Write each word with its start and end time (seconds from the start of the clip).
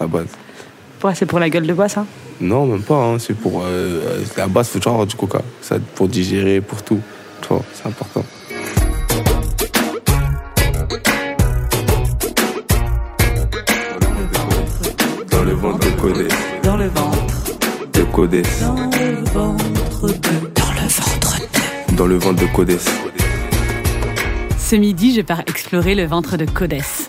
la 0.00 0.06
base. 0.06 0.26
Ouais, 1.04 1.14
c'est 1.14 1.26
pour 1.26 1.38
la 1.38 1.48
gueule 1.48 1.66
de 1.66 1.74
bois, 1.74 1.88
ça? 1.88 2.04
Non, 2.40 2.66
même 2.66 2.82
pas. 2.82 2.94
hein, 2.96 3.18
C'est 3.18 3.34
pour. 3.34 3.62
Euh, 3.64 4.24
à 4.36 4.40
la 4.40 4.46
base, 4.48 4.68
faut 4.68 4.78
toujours 4.78 4.92
avoir 4.94 5.06
du 5.06 5.16
coca. 5.16 5.40
Ça, 5.60 5.76
pour 5.94 6.08
digérer, 6.08 6.60
pour 6.60 6.82
tout. 6.82 7.00
Tu 7.42 7.48
vois, 7.48 7.62
c'est 7.74 7.86
important. 7.88 8.24
Dans 15.30 15.42
le 15.44 15.52
ventre 15.52 15.78
de 15.86 16.00
Codès. 16.00 16.28
Dans 16.62 16.76
le 16.76 16.86
ventre. 16.88 17.58
De 17.92 18.02
Codès. 18.04 18.42
Dans 18.60 18.74
le 18.74 19.24
ventre 19.32 20.08
de. 20.08 20.50
Dans 20.54 20.72
le 20.72 20.88
ventre 20.88 21.38
de. 21.90 21.96
Dans 21.96 22.06
le 22.06 22.16
ventre 22.16 22.40
de 22.40 22.46
Codès. 22.46 22.78
Ce 24.58 24.76
midi, 24.76 25.14
je 25.14 25.20
pars 25.22 25.40
explorer 25.46 25.94
le 25.94 26.04
ventre 26.06 26.36
de 26.36 26.44
Codès. 26.44 27.08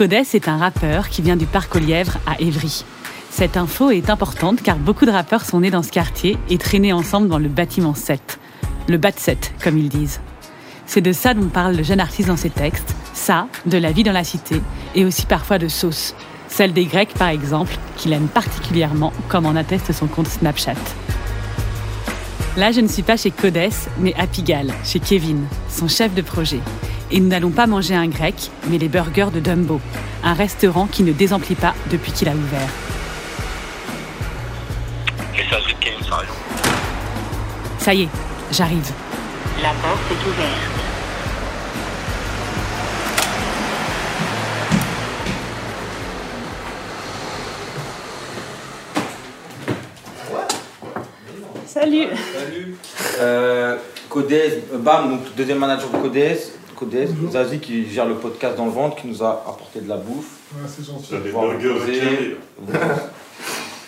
Codès 0.00 0.24
est 0.32 0.48
un 0.48 0.56
rappeur 0.56 1.10
qui 1.10 1.20
vient 1.20 1.36
du 1.36 1.44
parc 1.44 1.76
aux 1.76 1.78
Lièvres 1.78 2.16
à 2.26 2.40
Évry. 2.40 2.86
Cette 3.28 3.58
info 3.58 3.90
est 3.90 4.08
importante 4.08 4.62
car 4.62 4.78
beaucoup 4.78 5.04
de 5.04 5.10
rappeurs 5.10 5.44
sont 5.44 5.60
nés 5.60 5.70
dans 5.70 5.82
ce 5.82 5.90
quartier 5.90 6.38
et 6.48 6.56
traînés 6.56 6.94
ensemble 6.94 7.28
dans 7.28 7.36
le 7.36 7.50
bâtiment 7.50 7.92
7. 7.92 8.40
Le 8.88 8.96
bat 8.96 9.12
7, 9.14 9.52
comme 9.62 9.76
ils 9.76 9.90
disent. 9.90 10.22
C'est 10.86 11.02
de 11.02 11.12
ça 11.12 11.34
dont 11.34 11.48
parle 11.48 11.76
le 11.76 11.82
jeune 11.82 12.00
artiste 12.00 12.28
dans 12.28 12.38
ses 12.38 12.48
textes, 12.48 12.94
ça, 13.12 13.46
de 13.66 13.76
la 13.76 13.92
vie 13.92 14.02
dans 14.02 14.12
la 14.12 14.24
cité, 14.24 14.62
et 14.94 15.04
aussi 15.04 15.26
parfois 15.26 15.58
de 15.58 15.68
sauce. 15.68 16.14
Celle 16.48 16.72
des 16.72 16.86
Grecs, 16.86 17.12
par 17.12 17.28
exemple, 17.28 17.76
qu'il 17.98 18.14
aime 18.14 18.28
particulièrement, 18.28 19.12
comme 19.28 19.44
en 19.44 19.54
atteste 19.54 19.92
son 19.92 20.06
compte 20.06 20.28
Snapchat. 20.28 20.80
Là, 22.56 22.72
je 22.72 22.80
ne 22.80 22.88
suis 22.88 23.02
pas 23.02 23.18
chez 23.18 23.32
Codès, 23.32 23.90
mais 23.98 24.14
à 24.14 24.26
Pigalle, 24.26 24.72
chez 24.82 24.98
Kevin, 24.98 25.44
son 25.68 25.88
chef 25.88 26.14
de 26.14 26.22
projet. 26.22 26.60
Et 27.12 27.20
nous 27.20 27.28
n'allons 27.28 27.50
pas 27.50 27.66
manger 27.66 27.94
un 27.94 28.06
grec, 28.08 28.50
mais 28.68 28.78
les 28.78 28.88
burgers 28.88 29.30
de 29.32 29.40
Dumbo, 29.40 29.80
un 30.22 30.34
restaurant 30.34 30.86
qui 30.86 31.02
ne 31.02 31.12
désemplit 31.12 31.56
pas 31.56 31.74
depuis 31.90 32.12
qu'il 32.12 32.28
a 32.28 32.32
ouvert. 32.32 32.68
Ça 37.78 37.94
y 37.94 38.02
est, 38.02 38.08
j'arrive. 38.52 38.90
La 39.62 39.70
porte 39.82 40.00
est 40.10 40.28
ouverte. 40.28 40.70
Salut 51.66 52.08
Euh, 53.20 53.76
Codez, 54.08 54.64
euh, 54.72 54.78
Bam, 54.78 55.10
donc 55.10 55.20
deuxième 55.36 55.58
manager 55.58 55.88
de 55.90 55.96
Codez, 55.98 56.36
Codez, 56.80 57.08
Zazie 57.30 57.58
qui 57.60 57.88
gère 57.90 58.06
le 58.06 58.14
podcast 58.14 58.56
dans 58.56 58.64
le 58.64 58.70
ventre, 58.72 58.96
qui 58.96 59.06
nous 59.06 59.22
a 59.22 59.30
apporté 59.46 59.80
de 59.80 59.88
la 59.88 59.96
bouffe. 59.98 60.24
Ouais, 60.54 60.62
c'est 60.66 60.84
gentil. 60.86 61.12
Poser- 61.12 62.36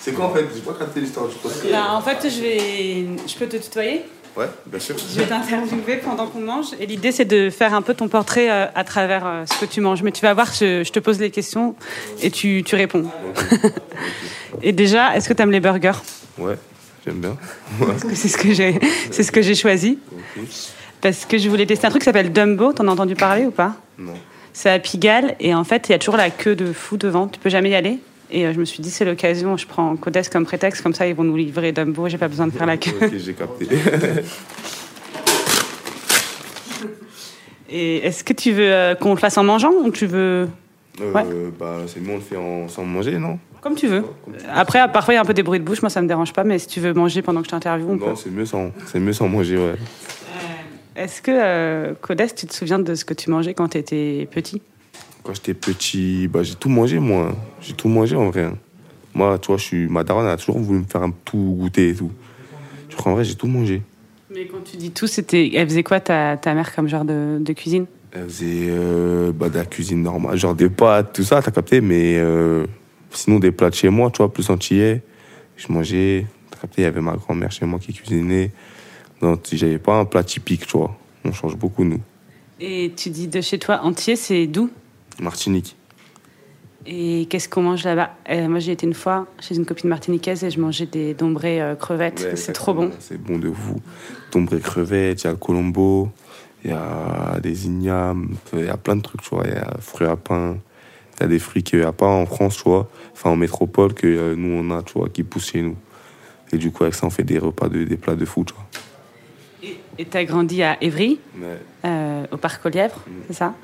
C'est 0.00 0.12
quoi 0.12 0.26
en 0.26 0.34
fait? 0.34 0.44
J'ai 0.54 0.60
pas 0.60 0.74
capté 0.78 1.00
l'histoire 1.00 1.26
du 1.28 1.34
podcast. 1.36 1.64
Bah, 1.70 1.92
En 1.94 2.02
fait, 2.02 2.28
je 2.28 2.40
vais. 2.42 3.06
Je 3.26 3.34
peux 3.36 3.46
te 3.46 3.56
tutoyer? 3.56 4.02
Ouais, 4.36 4.46
bien 4.66 4.80
sûr. 4.80 4.96
Je 4.98 5.20
vais 5.20 5.26
t'interviewer 5.26 5.98
pendant 5.98 6.26
qu'on 6.26 6.40
mange. 6.40 6.66
Et 6.80 6.86
l'idée, 6.86 7.12
c'est 7.12 7.24
de 7.24 7.50
faire 7.50 7.72
un 7.74 7.82
peu 7.82 7.94
ton 7.94 8.08
portrait 8.08 8.50
euh, 8.50 8.66
à 8.74 8.82
travers 8.84 9.26
euh, 9.26 9.44
ce 9.46 9.60
que 9.60 9.70
tu 9.70 9.80
manges. 9.80 10.02
Mais 10.02 10.10
tu 10.12 10.20
vas 10.22 10.34
voir, 10.34 10.48
je, 10.52 10.82
je 10.84 10.90
te 10.90 10.98
pose 10.98 11.18
les 11.20 11.30
questions 11.30 11.74
et 12.20 12.30
tu, 12.30 12.62
tu 12.66 12.74
réponds. 12.74 13.04
et 14.62 14.72
déjà, 14.72 15.16
est-ce 15.16 15.28
que 15.28 15.34
tu 15.34 15.42
aimes 15.42 15.50
les 15.52 15.60
burgers? 15.60 15.92
Ouais, 16.38 16.56
j'aime 17.06 17.20
bien. 17.20 17.36
C'est 18.14 18.28
ce 18.28 18.36
que 18.38 18.52
j'ai, 18.52 18.80
c'est 19.10 19.22
ce 19.22 19.30
que 19.32 19.40
j'ai 19.42 19.54
choisi. 19.54 19.98
Parce 21.02 21.26
que 21.26 21.36
je 21.36 21.48
voulais 21.50 21.66
tester 21.66 21.86
un 21.86 21.90
truc 21.90 22.00
qui 22.02 22.06
s'appelle 22.06 22.32
Dumbo. 22.32 22.72
T'en 22.72 22.88
as 22.88 22.92
entendu 22.92 23.14
parler 23.14 23.44
ou 23.44 23.50
pas 23.50 23.74
Non. 23.98 24.14
C'est 24.54 24.70
à 24.70 24.78
Pigalle 24.78 25.34
et 25.40 25.54
en 25.54 25.64
fait, 25.64 25.88
il 25.88 25.92
y 25.92 25.94
a 25.94 25.98
toujours 25.98 26.16
la 26.16 26.30
queue 26.30 26.54
de 26.56 26.72
fou 26.72 26.96
devant. 26.96 27.26
Tu 27.28 27.38
peux 27.40 27.50
jamais 27.50 27.70
y 27.70 27.74
aller. 27.74 27.98
Et 28.30 28.46
euh, 28.46 28.52
je 28.54 28.58
me 28.60 28.64
suis 28.64 28.82
dit, 28.82 28.90
c'est 28.90 29.04
l'occasion. 29.04 29.56
Je 29.58 29.66
prends 29.66 29.94
Codes 29.96 30.16
comme 30.30 30.44
prétexte, 30.46 30.82
comme 30.82 30.94
ça, 30.94 31.06
ils 31.06 31.14
vont 31.14 31.24
nous 31.24 31.36
livrer 31.36 31.72
Dumbo. 31.72 32.08
J'ai 32.08 32.16
pas 32.18 32.28
besoin 32.28 32.46
de 32.46 32.52
faire 32.52 32.66
la 32.66 32.76
queue. 32.78 32.92
Ok, 33.02 33.12
j'ai 33.16 33.34
capté. 33.34 33.66
Et 37.74 38.06
est-ce 38.06 38.22
que 38.22 38.34
tu 38.34 38.52
veux 38.52 38.70
euh, 38.70 38.94
qu'on 38.94 39.12
le 39.14 39.18
fasse 39.18 39.38
en 39.38 39.44
mangeant 39.44 39.72
ou 39.84 39.90
tu 39.90 40.06
veux? 40.06 40.48
Euh, 41.00 41.12
Ouais. 41.14 41.24
Bah, 41.58 41.78
c'est 41.86 42.00
mieux, 42.00 42.12
on 42.12 42.16
le 42.16 42.20
fait 42.20 42.36
en, 42.36 42.68
sans 42.68 42.84
manger, 42.84 43.18
non? 43.18 43.38
Comme 43.62 43.74
tu 43.74 43.86
veux 43.86 44.04
Après, 44.54 44.78
parfois, 44.92 45.14
il 45.14 45.16
y 45.16 45.18
a 45.18 45.22
un 45.22 45.24
peu 45.24 45.32
des 45.32 45.42
bruits 45.42 45.58
de 45.58 45.64
bouche. 45.64 45.80
Moi, 45.80 45.88
ça 45.88 46.02
me 46.02 46.06
dérange 46.06 46.34
pas. 46.34 46.44
Mais 46.44 46.58
si 46.58 46.66
tu 46.66 46.80
veux 46.80 46.92
manger 46.92 47.22
pendant 47.22 47.40
que 47.40 47.46
je 47.46 47.50
t'interviewe, 47.50 47.88
on 47.92 47.96
peut. 47.98 48.04
Non, 48.04 48.14
c'est 48.16 48.30
mieux 48.30 48.44
sans, 48.44 48.70
mieux 48.94 49.12
sans 49.14 49.26
manger, 49.26 49.56
ouais. 49.56 49.74
Est-ce 50.96 51.22
que, 51.22 51.30
euh, 51.32 51.94
Codès, 52.00 52.28
tu 52.34 52.46
te 52.46 52.54
souviens 52.54 52.78
de 52.78 52.94
ce 52.94 53.04
que 53.04 53.14
tu 53.14 53.30
mangeais 53.30 53.54
quand 53.54 53.68
tu 53.68 53.78
étais 53.78 54.28
petit? 54.30 54.60
Quand 55.22 55.34
j'étais 55.34 55.54
petit, 55.54 56.28
bah, 56.28 56.42
j'ai 56.42 56.54
tout 56.54 56.68
mangé, 56.68 56.98
moi. 56.98 57.32
J'ai 57.60 57.72
tout 57.74 57.88
mangé, 57.88 58.16
en 58.16 58.30
vrai. 58.30 58.44
hein. 58.44 58.58
Moi, 59.14 59.38
tu 59.38 59.48
vois, 59.48 59.56
je 59.56 59.62
suis... 59.64 59.88
ma 59.88 60.04
daronne 60.04 60.26
a 60.26 60.36
toujours 60.36 60.58
voulu 60.58 60.80
me 60.80 60.84
faire 60.84 61.02
un 61.02 61.12
tout 61.24 61.56
goûter 61.58 61.90
et 61.90 61.94
tout. 61.94 62.10
Je 62.90 62.96
crois, 62.96 63.12
en 63.12 63.14
vrai, 63.14 63.24
j'ai 63.24 63.34
tout 63.34 63.46
mangé. 63.46 63.82
Mais 64.30 64.46
quand 64.46 64.62
tu 64.64 64.76
dis 64.76 64.90
tout, 64.90 65.06
c'était. 65.06 65.50
Elle 65.54 65.68
faisait 65.68 65.82
quoi 65.82 66.00
ta, 66.00 66.36
ta 66.36 66.54
mère 66.54 66.74
comme 66.74 66.88
genre 66.88 67.04
de, 67.04 67.38
de 67.38 67.52
cuisine? 67.52 67.86
Elle 68.12 68.24
faisait 68.24 68.66
euh, 68.68 69.32
bah, 69.32 69.48
de 69.48 69.56
la 69.56 69.64
cuisine 69.64 70.02
normale, 70.02 70.36
genre 70.36 70.54
des 70.54 70.68
pâtes, 70.68 71.14
tout 71.14 71.22
ça, 71.22 71.40
t'as 71.40 71.50
capté, 71.50 71.80
mais 71.80 72.16
euh, 72.18 72.66
sinon 73.10 73.38
des 73.38 73.52
plats 73.52 73.70
de 73.70 73.74
chez 73.74 73.88
moi, 73.88 74.10
tu 74.10 74.18
vois, 74.18 74.32
plus 74.32 74.48
antillais. 74.50 75.02
Je 75.56 75.70
mangeais, 75.70 76.26
t'as 76.50 76.58
capté, 76.58 76.82
il 76.82 76.84
y 76.84 76.88
avait 76.88 77.00
ma 77.00 77.16
grand-mère 77.16 77.50
chez 77.50 77.64
moi 77.64 77.78
qui 77.78 77.92
cuisinait. 77.92 78.50
Si 79.44 79.56
j'avais 79.56 79.78
pas 79.78 79.98
un 79.98 80.04
plat 80.04 80.24
typique, 80.24 80.66
tu 80.66 80.76
vois. 80.76 80.96
On 81.24 81.32
change 81.32 81.56
beaucoup, 81.56 81.84
nous. 81.84 82.00
Et 82.60 82.92
tu 82.96 83.10
dis 83.10 83.28
de 83.28 83.40
chez 83.40 83.58
toi 83.58 83.80
entier, 83.82 84.16
c'est 84.16 84.46
d'où? 84.46 84.70
Martinique. 85.20 85.76
Et 86.84 87.26
qu'est-ce 87.30 87.48
qu'on 87.48 87.62
mange 87.62 87.84
là-bas? 87.84 88.10
Euh, 88.28 88.48
Moi, 88.48 88.58
j'ai 88.58 88.72
été 88.72 88.86
une 88.86 88.94
fois 88.94 89.28
chez 89.40 89.54
une 89.54 89.64
copine 89.64 89.88
martiniquaise 89.88 90.42
et 90.42 90.50
je 90.50 90.60
mangeais 90.60 90.86
des 90.86 91.14
dombrés 91.14 91.62
euh, 91.62 91.76
crevettes. 91.76 92.26
Ouais, 92.28 92.36
c'est 92.36 92.52
trop 92.52 92.74
bon. 92.74 92.90
C'est 92.98 93.22
bon 93.22 93.38
de 93.38 93.48
vous. 93.48 93.80
Tombré 94.32 94.58
crevettes, 94.58 95.22
il 95.22 95.24
y 95.24 95.28
a 95.28 95.30
le 95.30 95.36
colombo, 95.36 96.08
il 96.64 96.70
y 96.70 96.74
a 96.74 97.38
des 97.40 97.66
ignames, 97.66 98.34
il 98.52 98.64
y 98.64 98.68
a 98.68 98.76
plein 98.76 98.96
de 98.96 99.02
trucs, 99.02 99.22
tu 99.22 99.30
vois. 99.30 99.44
Il 99.46 99.52
y 99.52 99.56
a 99.56 99.76
fruits 99.78 100.08
à 100.08 100.16
pain. 100.16 100.56
Il 101.18 101.22
y 101.22 101.26
a 101.26 101.28
des 101.28 101.38
fruits 101.38 101.62
qu'il 101.62 101.78
n'y 101.78 101.84
a 101.84 101.92
pas 101.92 102.08
en 102.08 102.26
France, 102.26 102.56
tu 102.56 102.64
vois. 102.64 102.88
Enfin, 103.12 103.30
en 103.30 103.36
métropole, 103.36 103.94
que 103.94 104.08
euh, 104.08 104.34
nous, 104.36 104.48
on 104.48 104.76
a, 104.76 104.82
tu 104.82 104.94
vois, 104.94 105.08
qui 105.08 105.22
poussent 105.22 105.52
chez 105.52 105.62
nous. 105.62 105.76
Et 106.52 106.58
du 106.58 106.72
coup, 106.72 106.82
avec 106.82 106.94
ça, 106.94 107.06
on 107.06 107.10
fait 107.10 107.22
des 107.22 107.38
repas, 107.38 107.68
de, 107.68 107.84
des 107.84 107.96
plats 107.96 108.16
de 108.16 108.24
fou, 108.24 108.44
tu 108.44 108.54
vois. 108.54 108.66
Et 109.98 110.04
tu 110.06 110.16
as 110.16 110.24
grandi 110.24 110.62
à 110.62 110.76
Évry, 110.82 111.18
Ouais. 111.38 111.46
euh, 111.84 112.24
au 112.32 112.36
parc 112.36 112.64
aux 112.64 112.68
Lièvres, 112.70 113.04
c'est 113.28 113.34
ça? 113.34 113.54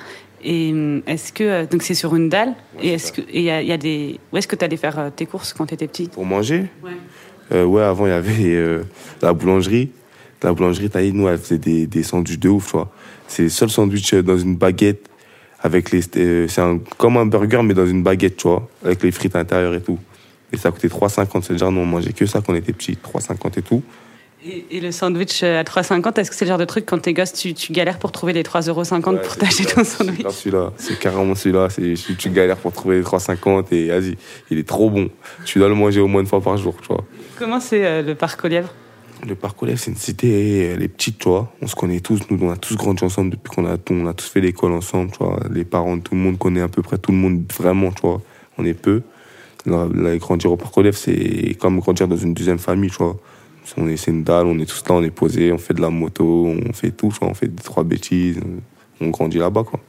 Et 0.44 0.70
hum, 0.72 1.02
est-ce 1.06 1.32
que. 1.32 1.42
euh, 1.44 1.66
Donc, 1.66 1.82
c'est 1.82 1.94
sur 1.94 2.14
une 2.14 2.28
dalle 2.28 2.54
Et 2.80 2.90
est-ce 2.90 3.12
que. 3.12 3.22
et 3.22 3.38
il 3.38 3.42
y 3.42 3.50
a, 3.50 3.62
y 3.62 3.72
a 3.72 3.76
des. 3.78 4.20
Où 4.32 4.36
est-ce 4.36 4.46
que 4.46 4.54
tu 4.56 4.64
allais 4.64 4.76
faire 4.76 4.98
euh, 4.98 5.10
tes 5.14 5.26
courses 5.26 5.52
quand 5.52 5.66
tu 5.66 5.74
étais 5.74 5.88
petit 5.88 6.08
Pour 6.08 6.24
manger? 6.26 6.66
Ouais. 6.84 6.92
Euh, 7.52 7.64
ouais, 7.64 7.82
avant, 7.82 8.06
il 8.06 8.10
y 8.10 8.12
avait 8.12 8.54
euh, 8.54 8.82
la 9.22 9.32
boulangerie. 9.32 9.90
La 10.42 10.52
boulangerie, 10.52 10.90
t'as 10.90 11.00
dit, 11.02 11.12
nous, 11.12 11.26
elle 11.26 11.38
faisait 11.38 11.58
des, 11.58 11.86
des 11.86 12.02
sandwichs 12.04 12.38
de 12.38 12.48
ouf, 12.50 12.66
tu 12.66 12.72
vois. 12.72 12.92
C'est 13.26 13.44
le 13.44 13.48
seul 13.48 13.70
sandwich 13.70 14.12
euh, 14.14 14.22
dans 14.22 14.36
une 14.38 14.54
baguette. 14.54 15.08
avec 15.62 15.90
les 15.90 16.02
euh, 16.18 16.46
C'est 16.46 16.60
un, 16.60 16.78
comme 16.98 17.16
un 17.16 17.26
burger, 17.26 17.62
mais 17.64 17.74
dans 17.74 17.86
une 17.86 18.02
baguette, 18.04 18.36
tu 18.36 18.46
vois. 18.48 18.68
Avec 18.84 19.02
les 19.02 19.10
frites 19.10 19.34
à 19.34 19.38
l'intérieur 19.38 19.74
et 19.74 19.80
tout. 19.80 19.98
Et 20.52 20.56
ça 20.56 20.70
coûtait 20.70 20.86
3,50. 20.88 21.42
C'est-à-dire, 21.42 21.72
nous, 21.72 21.80
on 21.80 21.86
mangeait 21.86 22.12
que 22.12 22.26
ça 22.26 22.40
quand 22.40 22.52
on 22.52 22.56
était 22.56 22.72
petit. 22.72 22.92
3,50 23.02 23.58
et 23.58 23.62
tout. 23.62 23.82
Et, 24.46 24.66
et 24.70 24.80
le 24.80 24.92
sandwich 24.92 25.42
euh, 25.42 25.58
à 25.58 25.64
3,50, 25.64 26.20
est-ce 26.20 26.30
que 26.30 26.36
c'est 26.36 26.44
le 26.44 26.50
genre 26.50 26.58
de 26.58 26.64
truc 26.64 26.86
quand 26.86 26.98
t'es 26.98 27.12
gosse, 27.12 27.32
tu, 27.32 27.54
tu 27.54 27.72
galères 27.72 27.98
pour 27.98 28.12
trouver 28.12 28.32
les 28.32 28.44
3,50 28.44 28.68
euros 28.68 28.82
Ouais, 28.82 29.20
pour 29.20 29.36
t'acheter 29.36 29.64
ton 29.64 29.82
sandwich 29.82 30.22
C'est 30.28 30.30
celui-là. 30.30 30.72
C'est 30.76 30.98
carrément 30.98 31.34
celui-là. 31.34 31.68
Tu, 31.74 32.16
tu 32.16 32.30
galères 32.30 32.56
pour 32.56 32.72
trouver 32.72 32.98
les 32.98 33.02
3,50 33.02 33.66
et 33.72 33.88
vas-y. 33.88 34.16
Il 34.50 34.58
est 34.58 34.68
trop 34.68 34.90
bon. 34.90 35.10
Tu 35.44 35.58
dois 35.58 35.68
le 35.68 35.74
manger 35.74 36.00
au 36.00 36.06
moins 36.06 36.20
une 36.20 36.28
fois 36.28 36.40
par 36.40 36.56
jour, 36.56 36.76
tu 36.80 36.86
vois. 36.86 37.04
Comment 37.36 37.58
c'est 37.58 37.84
euh, 37.84 38.02
le 38.02 38.14
parc 38.14 38.44
aux 38.44 38.48
Lièvres? 38.48 38.72
Le 39.26 39.34
parc 39.34 39.60
aux 39.60 39.66
Lièvres, 39.66 39.80
c'est 39.80 39.90
une 39.90 39.96
cité, 39.96 40.66
elle 40.66 40.82
est 40.84 40.88
petite, 40.88 41.18
tu 41.18 41.28
vois. 41.28 41.52
On 41.60 41.66
se 41.66 41.74
connaît 41.74 41.98
tous, 41.98 42.20
nous, 42.30 42.38
on 42.40 42.52
a 42.52 42.56
tous 42.56 42.76
grandi 42.76 43.02
ensemble 43.02 43.30
depuis 43.30 43.52
qu'on 43.52 43.66
a, 43.66 43.76
on 43.90 44.06
a 44.06 44.14
tous 44.14 44.28
fait 44.28 44.40
l'école 44.40 44.70
ensemble, 44.70 45.10
tu 45.10 45.18
vois. 45.18 45.40
Les 45.50 45.64
parents, 45.64 45.98
tout 45.98 46.14
le 46.14 46.20
monde 46.20 46.38
connaît 46.38 46.60
à 46.60 46.68
peu 46.68 46.82
près 46.82 46.98
tout 46.98 47.10
le 47.10 47.18
monde, 47.18 47.42
vraiment, 47.58 47.90
tu 47.90 48.02
vois. 48.02 48.22
On 48.56 48.64
est 48.64 48.74
peu. 48.74 49.02
Là, 49.66 49.88
là, 49.92 50.16
grandir 50.16 50.52
au 50.52 50.56
parc 50.56 50.78
aux 50.78 50.82
Lièvres, 50.82 50.96
c'est 50.96 51.56
comme 51.58 51.80
grandir 51.80 52.06
dans 52.06 52.16
une 52.16 52.34
deuxième 52.34 52.60
famille, 52.60 52.90
tu 52.90 52.98
vois. 52.98 53.16
On 53.76 53.88
est, 53.88 53.96
c'est 53.96 54.10
une 54.10 54.24
dalle, 54.24 54.46
on 54.46 54.58
est 54.58 54.66
tous 54.66 54.82
là, 54.88 54.94
on 54.94 55.02
est 55.02 55.10
posé, 55.10 55.52
on 55.52 55.58
fait 55.58 55.74
de 55.74 55.80
la 55.80 55.90
moto, 55.90 56.46
on 56.46 56.72
fait 56.72 56.90
tout, 56.90 57.12
on 57.20 57.34
fait 57.34 57.48
trois 57.62 57.84
bêtises, 57.84 58.40
on 59.00 59.08
grandit 59.08 59.38
là-bas, 59.38 59.64
quoi. 59.64 59.80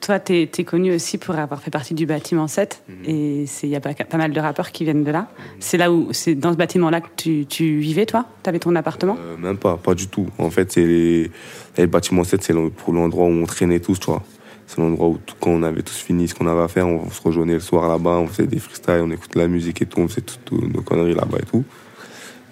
Toi, 0.00 0.20
tu 0.20 0.32
es, 0.42 0.64
connu 0.64 0.94
aussi 0.94 1.18
pour 1.18 1.34
avoir 1.34 1.60
fait 1.60 1.72
partie 1.72 1.92
du 1.92 2.06
bâtiment 2.06 2.46
7. 2.46 2.84
Et 3.04 3.44
il 3.62 3.68
y 3.68 3.74
a 3.74 3.80
pas, 3.80 3.94
pas 3.94 4.16
mal 4.16 4.32
de 4.32 4.40
rappeurs 4.40 4.70
qui 4.70 4.84
viennent 4.84 5.02
de 5.02 5.10
là. 5.10 5.28
C'est 5.58 5.76
là 5.76 5.92
où, 5.92 6.12
c'est 6.12 6.36
dans 6.36 6.52
ce 6.52 6.56
bâtiment-là 6.56 7.00
que 7.00 7.08
tu, 7.16 7.46
tu 7.46 7.78
vivais, 7.78 8.06
toi? 8.06 8.24
Tu 8.44 8.48
avais 8.48 8.60
ton 8.60 8.74
appartement? 8.76 9.16
Euh, 9.20 9.36
même 9.36 9.56
pas, 9.58 9.76
pas 9.76 9.94
du 9.94 10.06
tout. 10.06 10.28
En 10.38 10.50
fait, 10.50 10.70
c'est 10.70 10.86
les... 10.86 11.30
et 11.76 11.80
le 11.80 11.86
bâtiment 11.88 12.22
7, 12.22 12.42
c'est 12.42 12.54
pour 12.54 12.92
l'endroit 12.92 13.26
où 13.26 13.32
on 13.32 13.44
traînait 13.44 13.80
tous, 13.80 13.98
tu 13.98 14.06
vois. 14.06 14.22
C'est 14.68 14.78
l'endroit 14.78 15.08
où 15.08 15.18
tout- 15.18 15.34
quand 15.40 15.50
on 15.50 15.62
avait 15.64 15.82
tous 15.82 15.96
fini 15.96 16.28
ce 16.28 16.34
qu'on 16.34 16.46
avait 16.46 16.62
à 16.62 16.68
faire, 16.68 16.86
on 16.86 17.10
se 17.10 17.20
rejoignait 17.20 17.54
le 17.54 17.60
soir 17.60 17.88
là-bas, 17.88 18.18
on 18.18 18.28
faisait 18.28 18.46
des 18.46 18.60
freestyles, 18.60 19.00
on 19.02 19.10
écoutait 19.10 19.40
la 19.40 19.48
musique 19.48 19.82
et 19.82 19.86
tout, 19.86 20.00
on 20.00 20.08
faisait 20.08 20.20
toutes 20.20 20.44
toutes 20.44 20.74
nos 20.74 20.82
conneries 20.82 21.14
là-bas 21.14 21.38
et 21.42 21.46
tout. 21.46 21.64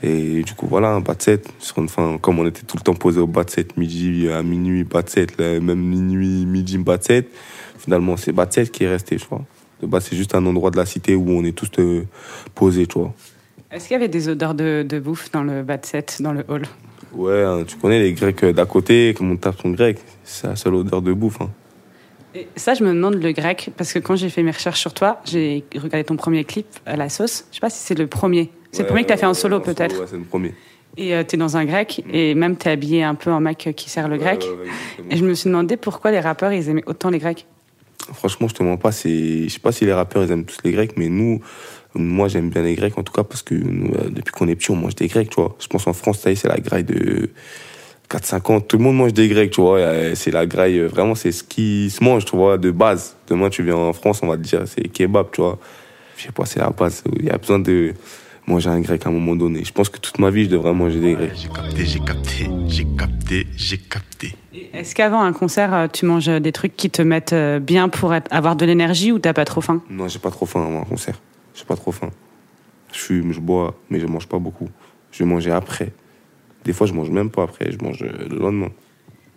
Et 0.06 0.44
du 0.44 0.54
coup, 0.54 0.68
voilà, 0.68 0.90
un 0.90 1.00
bas 1.00 1.14
de 1.14 1.22
7. 1.22 1.48
Sur 1.58 1.78
une 1.78 1.88
fin, 1.88 2.16
comme 2.18 2.38
on 2.38 2.46
était 2.46 2.62
tout 2.62 2.76
le 2.76 2.82
temps 2.82 2.94
posé 2.94 3.18
au 3.18 3.26
bas 3.26 3.42
de 3.42 3.50
7, 3.50 3.76
midi 3.76 4.28
à 4.28 4.44
minuit, 4.44 4.84
bas 4.84 5.02
de 5.02 5.08
7, 5.08 5.36
là, 5.38 5.58
même 5.58 5.80
minuit, 5.80 6.46
midi, 6.46 6.78
bas 6.78 6.96
de 6.96 7.02
7, 7.02 7.28
finalement, 7.76 8.16
c'est 8.16 8.30
bas 8.30 8.46
de 8.46 8.52
7 8.52 8.70
qui 8.70 8.84
est 8.84 8.88
resté, 8.88 9.16
tu 9.16 9.26
vois. 9.28 9.42
Le 9.82 9.88
bas, 9.88 10.00
c'est 10.00 10.16
juste 10.16 10.36
un 10.36 10.46
endroit 10.46 10.70
de 10.70 10.76
la 10.76 10.86
cité 10.86 11.16
où 11.16 11.28
on 11.30 11.44
est 11.44 11.52
tous 11.52 11.70
euh, 11.80 12.04
posés, 12.54 12.86
tu 12.86 13.00
vois. 13.00 13.12
Est-ce 13.72 13.88
qu'il 13.88 13.94
y 13.94 13.96
avait 13.96 14.08
des 14.08 14.28
odeurs 14.28 14.54
de, 14.54 14.86
de 14.88 15.00
bouffe 15.00 15.32
dans 15.32 15.42
le 15.42 15.64
bas 15.64 15.76
de 15.76 15.84
7, 15.84 16.18
dans 16.20 16.32
le 16.32 16.44
hall? 16.48 16.62
Ouais, 17.12 17.42
hein, 17.42 17.64
tu 17.66 17.76
connais 17.76 17.98
les 17.98 18.12
Grecs 18.12 18.44
euh, 18.44 18.52
d'à 18.52 18.64
côté, 18.64 19.12
comme 19.12 19.32
on 19.32 19.36
tape 19.36 19.60
son 19.60 19.70
grec, 19.70 19.98
c'est 20.22 20.46
la 20.46 20.54
seule 20.54 20.76
odeur 20.76 21.02
de 21.02 21.12
bouffe. 21.12 21.40
Hein. 21.40 21.50
Et 22.36 22.46
ça, 22.54 22.74
je 22.74 22.84
me 22.84 22.92
demande 22.92 23.14
le 23.14 23.32
grec, 23.32 23.70
parce 23.76 23.92
que 23.92 23.98
quand 23.98 24.14
j'ai 24.14 24.28
fait 24.28 24.44
mes 24.44 24.52
recherches 24.52 24.80
sur 24.80 24.94
toi, 24.94 25.20
j'ai 25.24 25.64
regardé 25.74 26.04
ton 26.04 26.16
premier 26.16 26.44
clip 26.44 26.66
à 26.84 26.96
la 26.96 27.08
sauce. 27.08 27.46
Je 27.50 27.56
sais 27.56 27.60
pas 27.60 27.70
si 27.70 27.78
c'est 27.78 27.98
le 27.98 28.06
premier. 28.06 28.52
C'est 28.76 28.82
le 28.82 28.88
premier 28.88 29.02
que 29.02 29.08
tu 29.08 29.14
as 29.14 29.16
fait 29.16 29.26
en 29.26 29.34
solo, 29.34 29.60
peut-être. 29.60 29.98
Ouais, 30.00 30.06
c'est 30.08 30.16
le 30.16 30.24
premier. 30.24 30.54
Et 30.98 31.10
tu 31.18 31.24
t'es 31.26 31.36
dans 31.36 31.56
un 31.56 31.64
grec, 31.64 32.02
et 32.10 32.34
même 32.34 32.56
t'es 32.56 32.70
habillé 32.70 33.02
un 33.02 33.14
peu 33.14 33.30
en 33.30 33.40
mec 33.40 33.70
qui 33.76 33.90
sert 33.90 34.08
le 34.08 34.16
grec. 34.16 34.46
Et 35.10 35.16
je 35.16 35.24
me 35.24 35.34
suis 35.34 35.48
demandé 35.50 35.76
pourquoi 35.76 36.10
les 36.10 36.20
rappeurs, 36.20 36.52
ils 36.52 36.68
aimaient 36.68 36.84
autant 36.86 37.10
les 37.10 37.18
grecs. 37.18 37.46
Franchement, 38.12 38.48
je 38.48 38.54
te 38.54 38.62
mens 38.62 38.76
pas, 38.76 38.90
je 38.90 39.48
sais 39.48 39.58
pas 39.58 39.72
si 39.72 39.84
les 39.84 39.92
rappeurs 39.92 40.22
ils 40.24 40.30
aiment 40.30 40.44
tous 40.44 40.58
les 40.64 40.72
Grecs, 40.72 40.92
mais 40.96 41.08
nous, 41.08 41.40
moi 41.94 42.28
j'aime 42.28 42.50
bien 42.50 42.62
les 42.62 42.74
Grecs 42.74 42.96
en 42.96 43.02
tout 43.02 43.12
cas 43.12 43.24
parce 43.24 43.42
que 43.42 43.54
nous, 43.54 43.92
euh, 43.94 44.10
depuis 44.10 44.32
qu'on 44.32 44.46
est 44.48 44.54
petit, 44.54 44.70
on 44.70 44.76
mange 44.76 44.94
des 44.94 45.08
Grecs, 45.08 45.30
tu 45.30 45.40
vois. 45.40 45.56
Je 45.58 45.66
pense 45.66 45.86
en 45.86 45.92
France, 45.92 46.20
ça 46.20 46.30
y 46.30 46.34
est, 46.34 46.36
c'est 46.36 46.48
la 46.48 46.58
graille 46.58 46.84
de 46.84 47.30
4-5 48.08 48.52
ans, 48.52 48.60
tout 48.60 48.78
le 48.78 48.84
monde 48.84 48.96
mange 48.96 49.12
des 49.12 49.28
Grecs, 49.28 49.50
tu 49.50 49.60
vois. 49.60 49.78
Euh, 49.78 50.14
C'est 50.14 50.30
la 50.30 50.46
graille, 50.46 50.78
euh, 50.78 50.86
vraiment, 50.86 51.16
c'est 51.16 51.32
ce 51.32 51.42
qui 51.42 51.90
se 51.90 52.04
mange, 52.04 52.24
tu 52.24 52.36
vois, 52.36 52.58
de 52.58 52.70
base. 52.70 53.16
Demain, 53.28 53.50
tu 53.50 53.64
viens 53.64 53.74
en 53.76 53.92
France, 53.92 54.20
on 54.22 54.28
va 54.28 54.36
te 54.36 54.42
dire, 54.42 54.62
c'est 54.66 54.88
kebab, 54.88 55.26
tu 55.32 55.40
vois. 55.40 55.58
Je 56.16 56.24
sais 56.24 56.32
pas, 56.32 56.44
c'est 56.44 56.60
la 56.60 56.70
base. 56.70 57.02
Il 57.18 57.24
y 57.24 57.30
a 57.30 57.38
besoin 57.38 57.58
de 57.58 57.92
manger 58.46 58.70
un 58.70 58.80
Grec 58.80 59.04
à 59.06 59.08
un 59.08 59.12
moment 59.12 59.36
donné. 59.36 59.64
Je 59.64 59.72
pense 59.72 59.88
que 59.88 59.98
toute 59.98 60.18
ma 60.18 60.30
vie, 60.30 60.44
je 60.44 60.50
devrais 60.50 60.72
manger 60.72 61.00
des 61.00 61.14
Grecs. 61.16 61.32
J'ai 61.36 61.48
capté, 61.48 61.84
j'ai 61.84 62.00
capté, 62.00 62.50
j'ai 62.66 62.84
capté, 62.96 63.46
j'ai 63.56 63.78
capté. 63.78 64.34
Est-ce 64.72 64.94
qu'avant 64.94 65.22
un 65.22 65.32
concert, 65.32 65.72
euh, 65.74 65.86
tu 65.88 66.04
manges 66.06 66.26
des 66.26 66.52
trucs 66.52 66.76
qui 66.76 66.90
te 66.90 67.00
mettent 67.02 67.32
euh, 67.32 67.58
bien 67.58 67.88
pour 67.88 68.14
être- 68.14 68.32
avoir 68.32 68.56
de 68.56 68.66
l'énergie 68.66 69.10
ou 69.12 69.18
t'as 69.18 69.32
pas 69.32 69.44
trop 69.44 69.60
faim? 69.60 69.82
Non, 69.90 70.06
j'ai 70.08 70.18
pas 70.18 70.30
trop 70.30 70.44
faim 70.46 70.62
avant 70.66 70.82
un 70.82 70.84
concert. 70.84 71.20
J'ai 71.54 71.64
pas 71.64 71.76
trop 71.76 71.92
faim. 71.92 72.10
Je 72.92 72.98
fume, 72.98 73.32
je 73.32 73.40
bois, 73.40 73.74
mais 73.90 74.00
je 74.00 74.06
mange 74.06 74.26
pas 74.28 74.38
beaucoup. 74.38 74.68
Je 75.12 75.20
vais 75.20 75.24
manger 75.28 75.50
après. 75.50 75.92
Des 76.64 76.72
fois, 76.72 76.86
je 76.86 76.92
mange 76.92 77.10
même 77.10 77.30
pas 77.30 77.44
après, 77.44 77.70
je 77.72 77.78
mange 77.78 78.02
euh, 78.02 78.28
le 78.28 78.38
lendemain. 78.38 78.70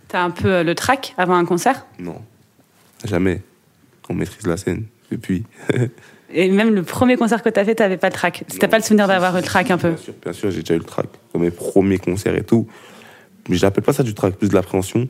T'as 0.07 0.23
un 0.23 0.31
peu 0.31 0.47
euh, 0.51 0.63
le 0.63 0.75
trac 0.75 1.13
avant 1.17 1.35
un 1.35 1.45
concert? 1.45 1.85
Non, 1.99 2.21
jamais. 3.05 3.41
On 4.09 4.13
maîtrise 4.15 4.45
la 4.47 4.57
scène 4.57 4.85
depuis. 5.11 5.43
Et 6.31 6.49
même 6.51 6.73
le 6.75 6.83
premier 6.83 7.17
concert 7.17 7.41
que 7.41 7.49
t'as 7.49 7.65
fait, 7.65 7.75
t'avais 7.75 7.97
pas 7.97 8.07
le 8.07 8.13
trac. 8.13 8.43
Si 8.47 8.59
t'as 8.59 8.67
Non. 8.67 8.71
pas 8.71 8.77
le 8.77 8.83
souvenir 8.83 9.07
d'avoir 9.07 9.33
eu 9.35 9.39
le 9.41 9.45
trac 9.45 9.71
un 9.71 9.77
peu. 9.77 9.89
Bien 9.89 9.97
sûr, 9.97 10.13
bien 10.23 10.33
sûr, 10.33 10.51
j'ai 10.51 10.59
déjà 10.61 10.75
eu 10.75 10.79
le 10.79 10.83
trac. 10.83 11.07
Dans 11.33 11.39
mes 11.39 11.49
premiers 11.51 11.97
concerts 11.97 12.35
et 12.35 12.43
tout. 12.43 12.67
Mais 13.49 13.55
je 13.55 13.61
l'appelle 13.63 13.83
pas 13.83 13.93
ça 13.93 14.03
du 14.03 14.13
trac, 14.13 14.35
plus 14.35 14.49
de 14.49 14.53
l'appréhension. 14.53 15.07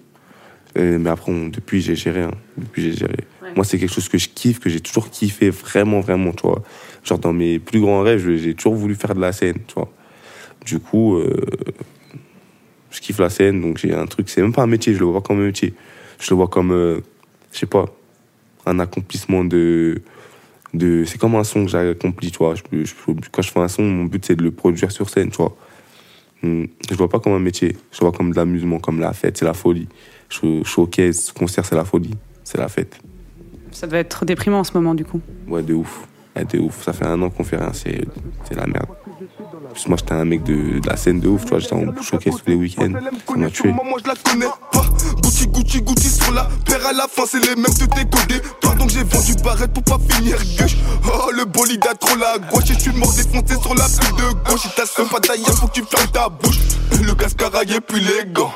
Mais 0.75 1.09
après, 1.09 1.31
on- 1.31 1.47
depuis, 1.49 1.81
j'ai 1.81 1.95
géré. 1.95 2.21
hein. 2.21 2.31
Depuis, 2.57 2.83
j'ai 2.83 2.93
géré. 2.93 3.15
Ouais. 3.41 3.49
Moi, 3.55 3.65
c'est 3.65 3.77
quelque 3.79 3.91
chose 3.93 4.07
que 4.07 4.17
je 4.17 4.29
kiffe, 4.29 4.59
que 4.59 4.69
j'ai 4.69 4.79
toujours 4.79 5.09
kiffé, 5.09 5.49
vraiment, 5.49 5.99
vraiment, 5.99 6.31
tu 6.31 6.43
vois. 6.47 6.61
Genre, 7.03 7.19
dans 7.19 7.33
mes 7.33 7.59
plus 7.59 7.81
grands 7.81 8.01
rêves, 8.01 8.35
j'ai 8.37 8.53
toujours 8.53 8.75
voulu 8.75 8.95
faire 8.95 9.13
de 9.15 9.19
la 9.19 9.31
scène, 9.33 9.57
tu 9.67 9.73
vois. 9.75 9.91
Du 10.65 10.79
coup, 10.79 11.17
euh, 11.17 11.35
je 12.91 13.01
kiffe 13.01 13.19
la 13.19 13.29
scène, 13.29 13.61
donc 13.61 13.77
j'ai 13.77 13.93
un 13.93 14.05
truc, 14.05 14.29
c'est 14.29 14.41
même 14.41 14.53
pas 14.53 14.61
un 14.63 14.67
métier, 14.67 14.93
je 14.93 14.99
le 14.99 15.05
vois 15.05 15.21
pas 15.21 15.27
comme 15.27 15.39
un 15.41 15.45
métier. 15.47 15.73
Je 16.19 16.29
le 16.31 16.35
vois 16.35 16.47
comme, 16.47 16.71
euh, 16.71 16.99
je 17.51 17.59
sais 17.59 17.65
pas, 17.65 17.85
un 18.65 18.79
accomplissement 18.79 19.43
de. 19.43 20.01
De 20.73 21.03
c'est 21.05 21.17
comme 21.17 21.35
un 21.35 21.43
son 21.43 21.65
que 21.65 21.71
j'ai 21.71 21.77
accompli, 21.77 22.31
tu 22.31 22.37
vois. 22.37 22.55
Je- 22.55 22.83
je- 22.85 22.93
quand 23.31 23.41
je 23.41 23.51
fais 23.51 23.59
un 23.59 23.67
son, 23.67 23.83
mon 23.83 24.05
but, 24.05 24.23
c'est 24.25 24.35
de 24.35 24.43
le 24.43 24.51
produire 24.51 24.91
sur 24.91 25.09
scène, 25.09 25.29
tu 25.31 25.37
vois. 25.37 25.55
Hmm. 26.41 26.65
Je 26.85 26.91
le 26.91 26.95
vois 26.95 27.09
pas 27.09 27.19
comme 27.19 27.33
un 27.33 27.39
métier, 27.39 27.75
je 27.91 27.97
le 28.01 28.07
vois 28.07 28.11
comme 28.11 28.31
de 28.31 28.35
l'amusement, 28.35 28.79
comme 28.79 28.99
la 28.99 29.11
fête, 29.13 29.37
c'est 29.37 29.45
la 29.45 29.53
folie. 29.53 29.87
Show- 30.29 30.63
Showcase, 30.63 31.31
concert, 31.31 31.65
c'est 31.65 31.75
la 31.75 31.85
folie, 31.85 32.13
c'est 32.43 32.57
la 32.57 32.69
fête. 32.69 32.97
Ça 33.71 33.87
doit 33.87 33.99
être 33.99 34.25
déprimant 34.25 34.59
en 34.59 34.63
ce 34.63 34.71
moment, 34.73 34.95
du 34.95 35.03
coup. 35.05 35.21
Ouais, 35.47 35.61
de 35.63 35.73
ouf. 35.73 36.07
Ouais, 36.35 36.45
de 36.45 36.59
ouf. 36.59 36.83
Ça 36.83 36.93
fait 36.93 37.05
un 37.05 37.21
an 37.21 37.29
qu'on 37.29 37.43
fait 37.43 37.57
rien, 37.57 37.73
c'est 37.73 38.05
c'est 38.45 38.55
la 38.55 38.65
merde. 38.67 38.87
Parce 39.69 39.87
moi, 39.87 39.97
j'étais 39.99 40.13
un 40.13 40.25
mec 40.25 40.43
de, 40.43 40.81
la 40.85 40.97
scène 40.97 41.19
de 41.19 41.27
ouf, 41.27 41.43
tu 41.43 41.49
vois. 41.49 41.59
J'étais 41.59 41.73
en 41.73 42.01
showcase 42.01 42.35
tous 42.35 42.49
les 42.49 42.55
week-ends. 42.55 42.91
Ça 43.27 43.35
m'a 43.35 43.49
tué. 43.49 43.71
Moi, 43.71 43.99
je 44.03 44.07
la 44.07 44.15
connais 44.15 44.45
pas. 44.71 44.85
Gucci, 45.21 45.47
Gucci, 45.47 45.81
Gucci 45.81 46.09
sur 46.09 46.33
la 46.33 46.47
paire 46.65 46.85
à 46.85 46.93
la 46.93 47.07
fin, 47.07 47.23
c'est 47.25 47.39
les 47.39 47.55
mêmes 47.55 47.65
de 47.65 47.85
décoder. 47.85 48.41
Pardon 48.61 48.85
que 48.87 48.91
j'ai 48.91 49.03
vendu 49.03 49.35
barrette 49.43 49.73
pour 49.73 49.83
pas 49.83 49.99
finir 50.09 50.37
gauche. 50.57 50.77
Oh, 51.05 51.31
le 51.31 51.45
bolide 51.45 51.85
a 51.89 51.95
trop 51.95 52.15
la 52.17 52.37
gauche 52.37 52.69
et 52.69 52.73
je 52.73 52.79
suis 52.79 52.91
mort 52.93 53.13
défoncé 53.13 53.61
sur 53.61 53.75
la 53.75 53.85
pile 53.85 54.15
de 54.17 54.49
gauche. 54.49 54.61
Si 54.61 54.69
t'as 54.75 55.05
pas 55.05 55.19
d'ailleurs, 55.19 55.55
faut 55.55 55.67
que 55.67 55.73
tu 55.73 55.83
fermes 55.83 56.11
ta 56.11 56.29
bouche. 56.29 56.59
Le 57.01 57.13
casque 57.13 57.41
raillé 57.41 57.79
puis 57.81 58.01
les 58.01 58.31
gants. 58.31 58.53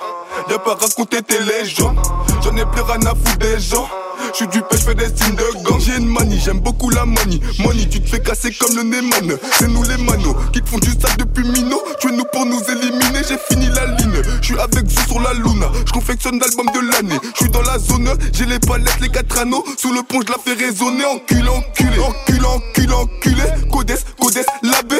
Y'a 0.50 0.60
pas 0.60 0.76
raconter 0.76 1.22
tes 1.22 1.40
légendes. 1.40 1.98
J'en 2.44 2.56
ai 2.56 2.66
plus 2.66 2.82
rien 2.82 3.06
à 3.06 3.16
foutre 3.16 3.38
des 3.38 3.60
gens. 3.60 3.88
Je 4.34 4.38
suis 4.38 4.48
du 4.48 4.62
pêche, 4.62 4.80
je 4.80 4.86
fais 4.86 4.96
des 4.96 5.06
signes 5.16 5.36
de 5.36 5.64
gang. 5.64 5.80
J'ai 5.80 5.98
une 5.98 6.08
manie, 6.08 6.40
j'aime 6.40 6.60
beaucoup 6.60 6.90
la 6.90 7.06
manie. 7.06 7.40
Money, 7.60 7.88
tu 7.88 8.02
te 8.02 8.10
fais 8.10 8.20
casser 8.20 8.52
comme 8.52 8.76
le 8.76 8.82
Neyman. 8.84 9.38
C'est 9.60 9.68
nous 9.68 9.84
les 9.84 9.98
manos 9.98 10.36
qui 10.52 10.60
te 10.62 10.68
font 10.70 10.80
du 10.80 10.90
sale 10.90 11.16
depuis 11.20 11.44
Mino. 11.44 11.78
Tu 12.00 12.08
es 12.08 12.12
nous 12.12 12.24
pour 12.32 12.44
nous 12.46 12.60
éliminer, 12.64 13.22
j'ai 13.28 13.38
fini 13.38 13.68
la 13.68 13.86
ligne. 13.96 14.22
Je 14.42 14.46
suis 14.46 14.58
avec 14.60 14.86
vous 14.86 15.08
sur 15.08 15.22
la 15.22 15.34
luna. 15.34 15.72
Je 15.86 15.92
confectionne 15.92 16.40
l'album 16.40 16.66
de 16.74 16.92
l'année. 16.92 17.20
Je 17.36 17.44
suis 17.44 17.52
dans 17.52 17.62
la 17.62 17.78
zone, 17.78 18.10
j'ai 18.34 18.46
les 18.46 18.58
palettes, 18.58 19.00
les 19.02 19.10
quatre 19.10 19.38
anneaux. 19.38 19.64
Sous 19.78 19.94
le 19.94 20.02
pont, 20.02 20.22
je 20.26 20.32
la 20.32 20.40
fais 20.40 20.54
résonner. 20.54 21.06
Enculé, 21.06 21.50
enculé, 21.50 22.00
enculé, 22.00 22.46
enculé, 22.46 22.94
enculé. 22.94 23.44
Codes, 23.72 23.94
codes, 24.20 24.46
l'abbé. 24.64 24.98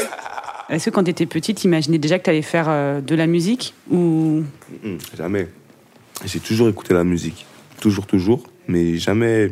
Est-ce 0.70 0.86
que 0.86 0.90
quand 0.92 1.04
t'étais 1.06 1.26
petite, 1.26 1.58
t'imaginais 1.58 1.98
déjà 1.98 2.20
que 2.20 2.26
t'allais 2.26 2.44
faire 2.44 2.66
euh, 2.70 3.02
de 3.02 3.16
la 3.16 3.26
musique 3.26 3.74
ou? 3.90 4.44
Mm, 4.84 4.98
jamais. 5.18 5.50
J'ai 6.24 6.40
toujours 6.40 6.70
écouté 6.70 6.94
la 6.94 7.04
musique. 7.04 7.48
Toujours, 7.82 8.06
toujours. 8.06 8.44
Mais 8.68 8.98
jamais. 8.98 9.52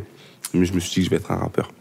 Mais 0.54 0.66
je 0.66 0.74
me 0.74 0.80
suis 0.80 0.90
dit 0.90 1.00
que 1.02 1.06
je 1.06 1.10
vais 1.10 1.18
être 1.18 1.32
un 1.32 1.38
rappeur. 1.38 1.72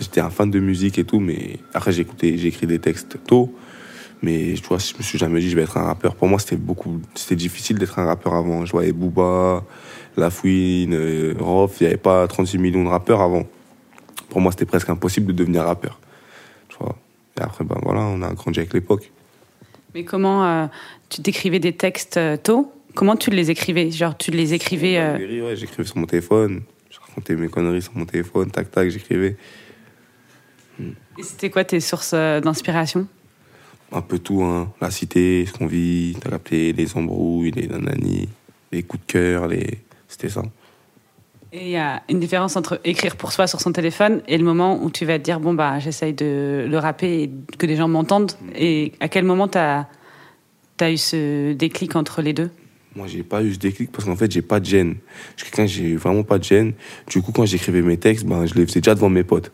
J'étais 0.00 0.20
un 0.20 0.30
fan 0.30 0.50
de 0.50 0.60
musique 0.60 0.98
et 0.98 1.04
tout, 1.04 1.20
mais 1.20 1.58
après, 1.72 1.92
j'ai 1.92 2.02
écouté, 2.02 2.32
des 2.32 2.78
textes 2.78 3.18
tôt. 3.26 3.54
Mais 4.22 4.54
tu 4.54 4.62
vois, 4.62 4.78
je 4.78 4.94
me 4.96 5.02
suis 5.02 5.18
jamais 5.18 5.40
dit 5.40 5.50
je 5.50 5.56
vais 5.56 5.62
être 5.62 5.76
un 5.76 5.84
rappeur. 5.84 6.14
Pour 6.14 6.28
moi, 6.28 6.38
c'était 6.38 6.56
beaucoup. 6.56 7.00
C'était 7.14 7.36
difficile 7.36 7.78
d'être 7.78 7.98
un 7.98 8.06
rappeur 8.06 8.34
avant. 8.34 8.64
Je 8.64 8.72
voyais 8.72 8.92
Booba, 8.92 9.64
La 10.16 10.30
Fouine, 10.30 10.94
euh, 10.94 11.34
Rof. 11.38 11.76
Il 11.80 11.84
n'y 11.84 11.88
avait 11.88 11.96
pas 11.96 12.26
36 12.26 12.58
millions 12.58 12.84
de 12.84 12.88
rappeurs 12.88 13.20
avant. 13.20 13.44
Pour 14.28 14.40
moi, 14.40 14.52
c'était 14.52 14.64
presque 14.64 14.88
impossible 14.88 15.28
de 15.28 15.32
devenir 15.32 15.64
rappeur. 15.64 15.98
Tu 16.68 16.76
vois. 16.78 16.96
Et 17.38 17.42
après, 17.42 17.64
ben 17.64 17.78
voilà, 17.82 18.00
on 18.00 18.22
a 18.22 18.32
grandi 18.32 18.58
avec 18.60 18.72
l'époque. 18.72 19.10
Mais 19.94 20.04
comment 20.04 20.44
euh, 20.44 20.66
tu 21.08 21.22
t'écrivais 21.22 21.58
des 21.58 21.74
textes 21.74 22.16
euh, 22.16 22.36
tôt? 22.36 22.72
Comment 22.96 23.14
tu 23.16 23.30
les 23.30 23.50
écrivais? 23.50 23.90
Genre, 23.90 24.16
tu 24.16 24.30
les 24.30 24.54
écrivais. 24.54 24.96
euh, 24.98 25.44
Ouais, 25.44 25.54
j'écrivais 25.54 25.84
sur 25.84 25.98
mon 25.98 26.06
téléphone. 26.06 26.62
Je 26.90 26.98
racontais 26.98 27.36
mes 27.36 27.48
conneries 27.48 27.82
sur 27.82 27.94
mon 27.94 28.06
téléphone, 28.06 28.50
tac 28.50 28.70
tac, 28.70 28.88
j'écrivais. 28.88 29.36
et 30.80 31.22
C'était 31.22 31.50
quoi 31.50 31.62
tes 31.64 31.78
sources 31.80 32.12
euh, 32.14 32.40
d'inspiration? 32.40 33.06
Un 33.92 34.00
peu 34.00 34.18
tout, 34.18 34.42
hein. 34.42 34.72
La 34.80 34.90
cité, 34.90 35.44
ce 35.46 35.52
qu'on 35.52 35.66
vit, 35.66 36.16
t'as 36.20 36.30
capté, 36.30 36.72
les 36.72 36.96
embrouilles, 36.96 37.50
les 37.52 37.68
nanani, 37.68 38.28
les 38.72 38.82
coups 38.82 39.06
de 39.06 39.12
cœur, 39.12 39.46
les. 39.46 39.78
C'était 40.08 40.30
ça. 40.30 40.42
Et 41.52 41.64
il 41.66 41.70
y 41.70 41.76
a 41.76 42.02
une 42.08 42.18
différence 42.18 42.56
entre 42.56 42.80
écrire 42.84 43.16
pour 43.16 43.30
soi 43.32 43.46
sur 43.46 43.60
son 43.60 43.72
téléphone 43.72 44.22
et 44.26 44.38
le 44.38 44.44
moment 44.44 44.82
où 44.82 44.90
tu 44.90 45.04
vas 45.04 45.18
te 45.18 45.24
dire 45.24 45.38
bon 45.38 45.54
bah 45.54 45.78
j'essaye 45.78 46.12
de 46.12 46.66
le 46.68 46.78
rapper 46.78 47.22
et 47.22 47.30
que 47.58 47.66
les 47.66 47.76
gens 47.76 47.88
m'entendent. 47.88 48.32
Et 48.56 48.92
à 49.00 49.08
quel 49.08 49.24
moment 49.24 49.48
t'as 49.48 49.86
as 50.80 50.90
eu 50.90 50.96
ce 50.96 51.52
déclic 51.52 51.94
entre 51.96 52.22
les 52.22 52.32
deux? 52.32 52.50
Moi, 52.96 53.06
j'ai 53.08 53.22
pas 53.22 53.42
eu 53.42 53.52
ce 53.52 53.58
déclic 53.58 53.92
parce 53.92 54.06
qu'en 54.06 54.16
fait, 54.16 54.32
j'ai 54.32 54.40
pas 54.40 54.58
de 54.58 54.64
gêne. 54.64 54.96
Je 55.36 55.44
suis 55.44 55.52
quelqu'un, 55.52 55.66
j'ai 55.66 55.96
vraiment 55.96 56.22
pas 56.22 56.38
de 56.38 56.44
gêne? 56.44 56.72
Du 57.10 57.20
coup, 57.20 57.30
quand 57.30 57.44
j'écrivais 57.44 57.82
mes 57.82 57.98
textes, 57.98 58.24
ben, 58.24 58.46
je 58.46 58.54
les 58.54 58.66
faisais 58.66 58.80
déjà 58.80 58.94
devant 58.94 59.10
mes 59.10 59.22
potes. 59.22 59.52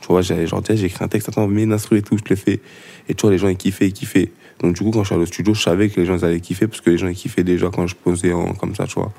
Tu 0.00 0.08
vois, 0.08 0.22
j'allais 0.22 0.48
genre, 0.48 0.60
écrit 0.68 1.04
un 1.04 1.06
texte, 1.06 1.28
attends, 1.28 1.46
mets 1.46 1.62
une 1.62 1.72
et 1.72 2.02
tout, 2.02 2.18
je 2.18 2.24
le 2.28 2.34
fais. 2.34 2.60
Et 3.08 3.14
tu 3.14 3.22
vois, 3.22 3.30
les 3.30 3.38
gens, 3.38 3.46
ils 3.46 3.56
kiffaient, 3.56 3.86
ils 3.86 3.92
kiffaient. 3.92 4.32
Donc, 4.60 4.74
du 4.74 4.82
coup, 4.82 4.90
quand 4.90 5.04
je 5.04 5.06
suis 5.06 5.14
allé 5.14 5.22
au 5.22 5.26
studio, 5.26 5.54
je 5.54 5.62
savais 5.62 5.88
que 5.88 6.00
les 6.00 6.06
gens, 6.06 6.16
ils 6.16 6.24
allaient 6.24 6.40
kiffer 6.40 6.66
parce 6.66 6.80
que 6.80 6.90
les 6.90 6.98
gens, 6.98 7.06
ils 7.06 7.14
kiffaient 7.14 7.44
déjà 7.44 7.70
quand 7.72 7.86
je 7.86 7.94
posais 7.94 8.32
en, 8.32 8.54
comme 8.54 8.74
ça, 8.74 8.88
tu 8.88 8.94
vois. 8.94 9.12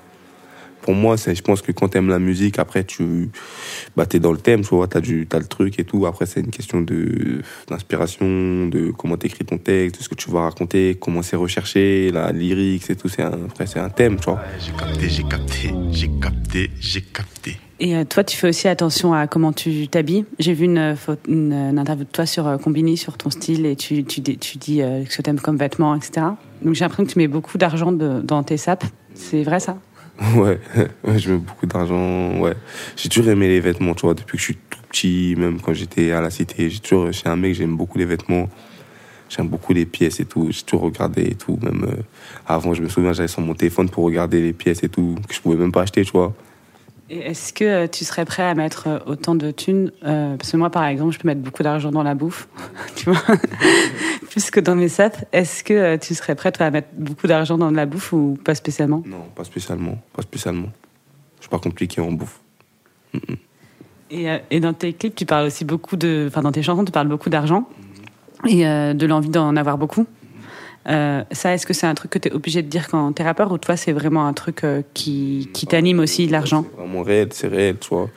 Pour 0.81 0.93
moi, 0.93 1.17
c'est, 1.17 1.35
je 1.35 1.41
pense 1.41 1.61
que 1.61 1.71
quand 1.71 1.89
t'aimes 1.89 2.09
la 2.09 2.19
musique, 2.19 2.59
après, 2.59 2.83
tu, 2.83 3.29
bah, 3.95 4.05
t'es 4.05 4.19
dans 4.19 4.31
le 4.31 4.37
thème, 4.37 4.61
tu 4.61 4.69
vois, 4.75 4.87
t'as 4.87 5.01
du, 5.01 5.27
t'as 5.27 5.39
le 5.39 5.45
truc 5.45 5.79
et 5.79 5.83
tout. 5.83 6.05
Après, 6.05 6.25
c'est 6.25 6.39
une 6.41 6.51
question 6.51 6.81
de, 6.81 7.41
d'inspiration, 7.69 8.67
de 8.67 8.91
comment 8.91 9.17
t'écris 9.17 9.45
ton 9.45 9.57
texte, 9.57 9.99
de 9.99 10.03
ce 10.03 10.09
que 10.09 10.15
tu 10.15 10.29
vas 10.31 10.41
raconter, 10.41 10.97
comment 10.99 11.21
c'est 11.21 11.35
recherché, 11.35 12.11
la 12.11 12.31
lyrique, 12.31 12.83
c'est 12.85 12.95
tout. 12.95 13.09
C'est 13.09 13.21
un, 13.21 13.31
après, 13.45 13.65
c'est 13.67 13.79
un 13.79 13.89
thème, 13.89 14.17
tu 14.19 14.25
vois. 14.25 14.39
J'ai 14.59 14.71
capté, 14.73 15.09
j'ai 15.09 15.23
capté, 15.23 15.75
j'ai 15.91 16.09
capté, 16.21 16.71
j'ai 16.79 17.01
capté. 17.01 17.57
Et 17.79 17.95
euh, 17.95 18.03
toi, 18.05 18.23
tu 18.23 18.37
fais 18.37 18.49
aussi 18.49 18.67
attention 18.67 19.13
à 19.13 19.25
comment 19.25 19.53
tu 19.53 19.87
t'habilles. 19.87 20.25
J'ai 20.37 20.53
vu 20.53 20.65
une, 20.65 20.77
euh, 20.77 20.95
photo- 20.95 21.27
une, 21.27 21.51
une 21.51 21.79
interview 21.79 22.05
de 22.05 22.09
toi 22.11 22.27
sur 22.27 22.47
euh, 22.47 22.57
Combini, 22.57 22.95
sur 22.95 23.17
ton 23.17 23.31
style, 23.31 23.65
et 23.65 23.75
tu, 23.75 24.03
tu, 24.03 24.21
dis- 24.21 24.37
tu 24.37 24.57
dis 24.59 24.81
euh, 24.83 25.03
ce 25.09 25.17
que 25.17 25.21
t'aimes 25.23 25.39
comme 25.39 25.57
vêtements, 25.57 25.95
etc. 25.95 26.27
Donc 26.63 26.75
j'ai 26.75 26.81
l'impression 26.85 27.05
que 27.05 27.11
tu 27.11 27.17
mets 27.17 27.27
beaucoup 27.27 27.57
d'argent 27.57 27.91
de- 27.91 28.21
dans 28.21 28.43
tes 28.43 28.57
sapes. 28.57 28.83
C'est 29.15 29.41
vrai 29.41 29.59
ça? 29.59 29.77
Ouais, 30.35 30.59
je 31.17 31.31
mets 31.31 31.37
beaucoup 31.37 31.65
d'argent, 31.65 32.39
ouais. 32.39 32.53
J'ai 32.95 33.09
toujours 33.09 33.31
aimé 33.31 33.47
les 33.47 33.59
vêtements, 33.59 33.95
tu 33.95 34.01
vois, 34.01 34.13
depuis 34.13 34.37
que 34.37 34.37
je 34.37 34.43
suis 34.43 34.57
tout 34.69 34.79
petit, 34.89 35.35
même 35.37 35.59
quand 35.59 35.73
j'étais 35.73 36.11
à 36.11 36.21
la 36.21 36.29
cité. 36.29 36.69
J'ai 36.69 36.79
toujours, 36.79 37.09
un 37.25 37.35
mec, 37.35 37.55
j'aime 37.55 37.75
beaucoup 37.75 37.97
les 37.97 38.05
vêtements. 38.05 38.47
J'aime 39.29 39.47
beaucoup 39.47 39.73
les 39.73 39.85
pièces 39.85 40.19
et 40.19 40.25
tout. 40.25 40.49
J'ai 40.51 40.61
toujours 40.61 40.85
regardé 40.85 41.23
et 41.23 41.35
tout. 41.35 41.57
Même 41.61 41.85
euh, 41.85 42.03
avant, 42.45 42.73
je 42.73 42.83
me 42.83 42.89
souviens, 42.89 43.13
j'allais 43.13 43.29
sur 43.29 43.41
mon 43.41 43.55
téléphone 43.55 43.89
pour 43.89 44.03
regarder 44.03 44.41
les 44.41 44.53
pièces 44.53 44.83
et 44.83 44.89
tout, 44.89 45.15
que 45.27 45.33
je 45.33 45.41
pouvais 45.41 45.57
même 45.57 45.71
pas 45.71 45.81
acheter, 45.81 46.03
tu 46.03 46.11
vois. 46.11 46.33
Est-ce 47.11 47.51
que 47.51 47.65
euh, 47.65 47.87
tu 47.87 48.05
serais 48.05 48.25
prêt 48.25 48.43
à 48.43 48.55
mettre 48.55 48.87
euh, 48.87 48.99
autant 49.05 49.35
de 49.35 49.51
thunes 49.51 49.91
euh, 50.05 50.37
Parce 50.37 50.51
que 50.51 50.57
moi, 50.57 50.69
par 50.69 50.85
exemple, 50.85 51.13
je 51.13 51.19
peux 51.19 51.27
mettre 51.27 51.41
beaucoup 51.41 51.61
d'argent 51.61 51.91
dans 51.91 52.03
la 52.03 52.15
bouffe, 52.15 52.47
tu 52.95 53.09
vois, 53.09 53.21
plus 54.29 54.49
que 54.49 54.59
dans 54.59 54.75
mes 54.75 54.87
sapes. 54.87 55.25
Est-ce 55.33 55.63
que 55.63 55.97
tu 55.97 56.15
serais 56.15 56.35
prêt, 56.35 56.51
toi, 56.51 56.67
à 56.67 56.71
mettre 56.71 56.87
beaucoup 56.93 57.27
d'argent 57.27 57.57
dans 57.57 57.71
de 57.71 57.75
la 57.75 57.85
bouffe 57.85 58.13
ou 58.13 58.37
pas 58.43 58.55
spécialement? 58.55 59.03
Non, 59.05 59.25
pas 59.35 59.43
spécialement, 59.43 59.97
pas 60.13 60.21
spécialement. 60.21 60.69
Je 61.37 61.43
suis 61.43 61.49
pas 61.49 61.59
compliqué 61.59 61.99
en 61.99 62.11
bouffe. 62.11 62.39
Et, 64.11 64.29
euh, 64.29 64.37
et 64.49 64.59
dans 64.59 64.73
tes 64.73 64.93
clips, 64.93 65.15
tu 65.15 65.25
parles 65.25 65.47
aussi 65.47 65.65
beaucoup 65.65 65.95
de. 65.95 66.25
Enfin, 66.27 66.41
dans 66.41 66.51
tes 66.51 66.61
chansons, 66.61 66.85
tu 66.85 66.91
parles 66.91 67.07
beaucoup 67.07 67.29
d'argent 67.29 67.67
et 68.47 68.67
euh, 68.67 68.93
de 68.93 69.05
l'envie 69.05 69.29
d'en 69.29 69.55
avoir 69.55 69.77
beaucoup. 69.77 70.05
Euh, 70.87 71.23
ça, 71.31 71.53
est-ce 71.53 71.65
que 71.65 71.73
c'est 71.73 71.85
un 71.85 71.93
truc 71.93 72.11
que 72.11 72.19
tu 72.19 72.29
es 72.29 72.31
obligé 72.31 72.61
de 72.61 72.67
dire 72.67 72.87
quand 72.87 73.11
t'es 73.13 73.23
rappeur 73.23 73.51
ou 73.51 73.57
toi, 73.57 73.77
c'est 73.77 73.91
vraiment 73.91 74.25
un 74.25 74.33
truc 74.33 74.63
euh, 74.63 74.81
qui, 74.93 75.49
qui 75.53 75.67
t'anime 75.67 75.99
aussi, 75.99 76.27
l'argent? 76.27 76.65
C'est 76.69 76.81
vraiment 76.81 77.03
réel, 77.03 77.29
c'est 77.31 77.47
réel, 77.47 77.77
tu 77.79 77.89
vois. 77.89 78.09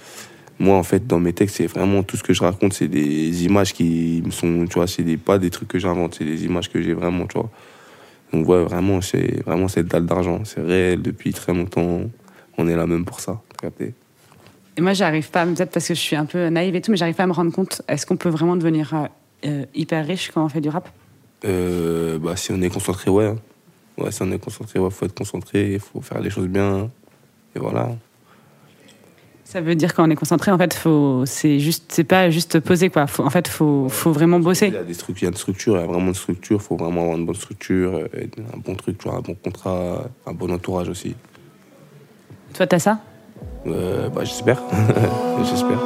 Moi, 0.59 0.77
en 0.77 0.83
fait, 0.83 1.07
dans 1.07 1.19
mes 1.19 1.33
textes, 1.33 1.57
c'est 1.57 1.67
vraiment 1.67 2.03
tout 2.03 2.17
ce 2.17 2.23
que 2.23 2.33
je 2.33 2.43
raconte, 2.43 2.73
c'est 2.73 2.89
des 2.89 3.45
images 3.45 3.75
qui 3.75 4.23
me 4.25 4.31
sont, 4.31 4.67
tu 4.67 4.75
vois, 4.75 4.87
c'est 4.87 5.03
des, 5.03 5.17
pas 5.17 5.39
des 5.39 5.51
trucs 5.51 5.69
que 5.69 5.79
j'invente, 5.79 6.15
c'est 6.15 6.25
des 6.25 6.45
images 6.45 6.71
que 6.71 6.81
j'ai 6.81 6.95
vraiment, 6.95 7.27
tu 7.27 7.39
vois. 7.39 7.51
Donc, 8.33 8.49
ouais, 8.49 8.63
vraiment, 8.63 9.01
c'est 9.01 9.43
vraiment 9.45 9.69
cette 9.69 9.87
dalle 9.87 10.07
d'argent. 10.07 10.41
C'est 10.45 10.61
réel 10.61 11.03
depuis 11.03 11.33
très 11.33 11.53
longtemps. 11.53 12.03
On 12.57 12.69
est 12.69 12.77
là 12.77 12.87
même 12.87 13.05
pour 13.05 13.21
ça, 13.21 13.41
capté 13.61 13.95
Et 14.77 14.81
moi, 14.81 14.93
j'arrive 14.93 15.31
pas, 15.31 15.45
peut-être 15.45 15.71
parce 15.71 15.89
que 15.89 15.95
je 15.95 16.01
suis 16.01 16.17
un 16.17 16.25
peu 16.25 16.49
naïve 16.49 16.75
et 16.77 16.81
tout, 16.81 16.91
mais 16.91 16.97
j'arrive 16.97 17.17
pas 17.17 17.25
à 17.25 17.27
me 17.27 17.33
rendre 17.33 17.53
compte. 17.53 17.83
Est-ce 17.89 18.07
qu'on 18.07 18.17
peut 18.17 18.29
vraiment 18.29 18.57
devenir 18.57 19.09
euh, 19.45 19.65
hyper 19.75 20.07
riche 20.07 20.31
quand 20.33 20.45
on 20.45 20.49
fait 20.49 20.61
du 20.61 20.69
rap? 20.69 20.89
Euh, 21.45 22.19
bah, 22.19 22.37
si 22.37 22.53
on 22.53 22.61
est 22.63 22.71
concentré, 22.71 23.11
ouais. 23.11 23.27
hein. 23.27 23.37
Ouais, 23.99 24.11
si 24.11 24.23
on 24.23 24.31
est 24.33 24.39
concentré, 24.39 24.79
ouais, 24.79 24.91
faut 24.91 25.05
être 25.07 25.15
concentré, 25.17 25.75
il 25.75 25.81
faut 25.81 26.01
faire 26.01 26.21
les 26.21 26.31
choses 26.31 26.49
bien. 26.49 26.91
Et 27.55 27.59
voilà. 27.59 27.91
Ça 29.45 29.61
veut 29.61 29.77
dire 29.77 29.95
quand 29.95 30.05
on 30.07 30.11
est 30.11 30.17
concentré, 30.17 30.51
en 30.51 30.59
fait, 30.59 30.75
faut, 30.75 31.23
c'est 31.27 31.61
juste, 31.61 31.85
c'est 31.93 32.03
pas 32.03 32.29
juste 32.31 32.59
poser 32.61 32.89
quoi. 32.89 33.07
Faut, 33.07 33.23
en 33.23 33.31
fait, 33.31 33.47
faut, 33.47 33.89
faut 33.89 34.11
vraiment 34.11 34.39
Il 34.39 34.43
bosser. 34.43 34.69
y 34.71 34.77
a 34.77 34.83
des 34.83 34.95
structures, 34.95 35.23
il 35.23 35.27
y 35.27 35.29
a 35.29 35.31
une 35.31 35.37
structure, 35.37 35.77
il 35.77 35.81
y 35.81 35.85
a 35.85 35.87
vraiment 35.87 36.09
une 36.09 36.15
structure, 36.15 36.57
il 36.61 36.63
faut 36.65 36.77
vraiment 36.77 37.03
avoir 37.03 37.17
une 37.19 37.27
bonne 37.27 37.37
structure, 37.37 37.95
euh, 37.95 38.09
un 38.53 38.59
bon 38.59 38.75
truc, 38.75 38.99
tu 38.99 39.09
vois, 39.09 39.19
un 39.19 39.21
bon 39.21 39.35
contrat, 39.37 40.09
un 40.27 40.33
bon 40.33 40.51
entourage 40.53 40.89
aussi. 40.89 41.15
Toi, 42.55 42.67
t'as 42.67 42.79
ça? 42.81 42.99
Euh, 43.67 44.09
bah, 44.09 44.25
j'espère. 44.25 44.61
j'espère. 45.45 45.79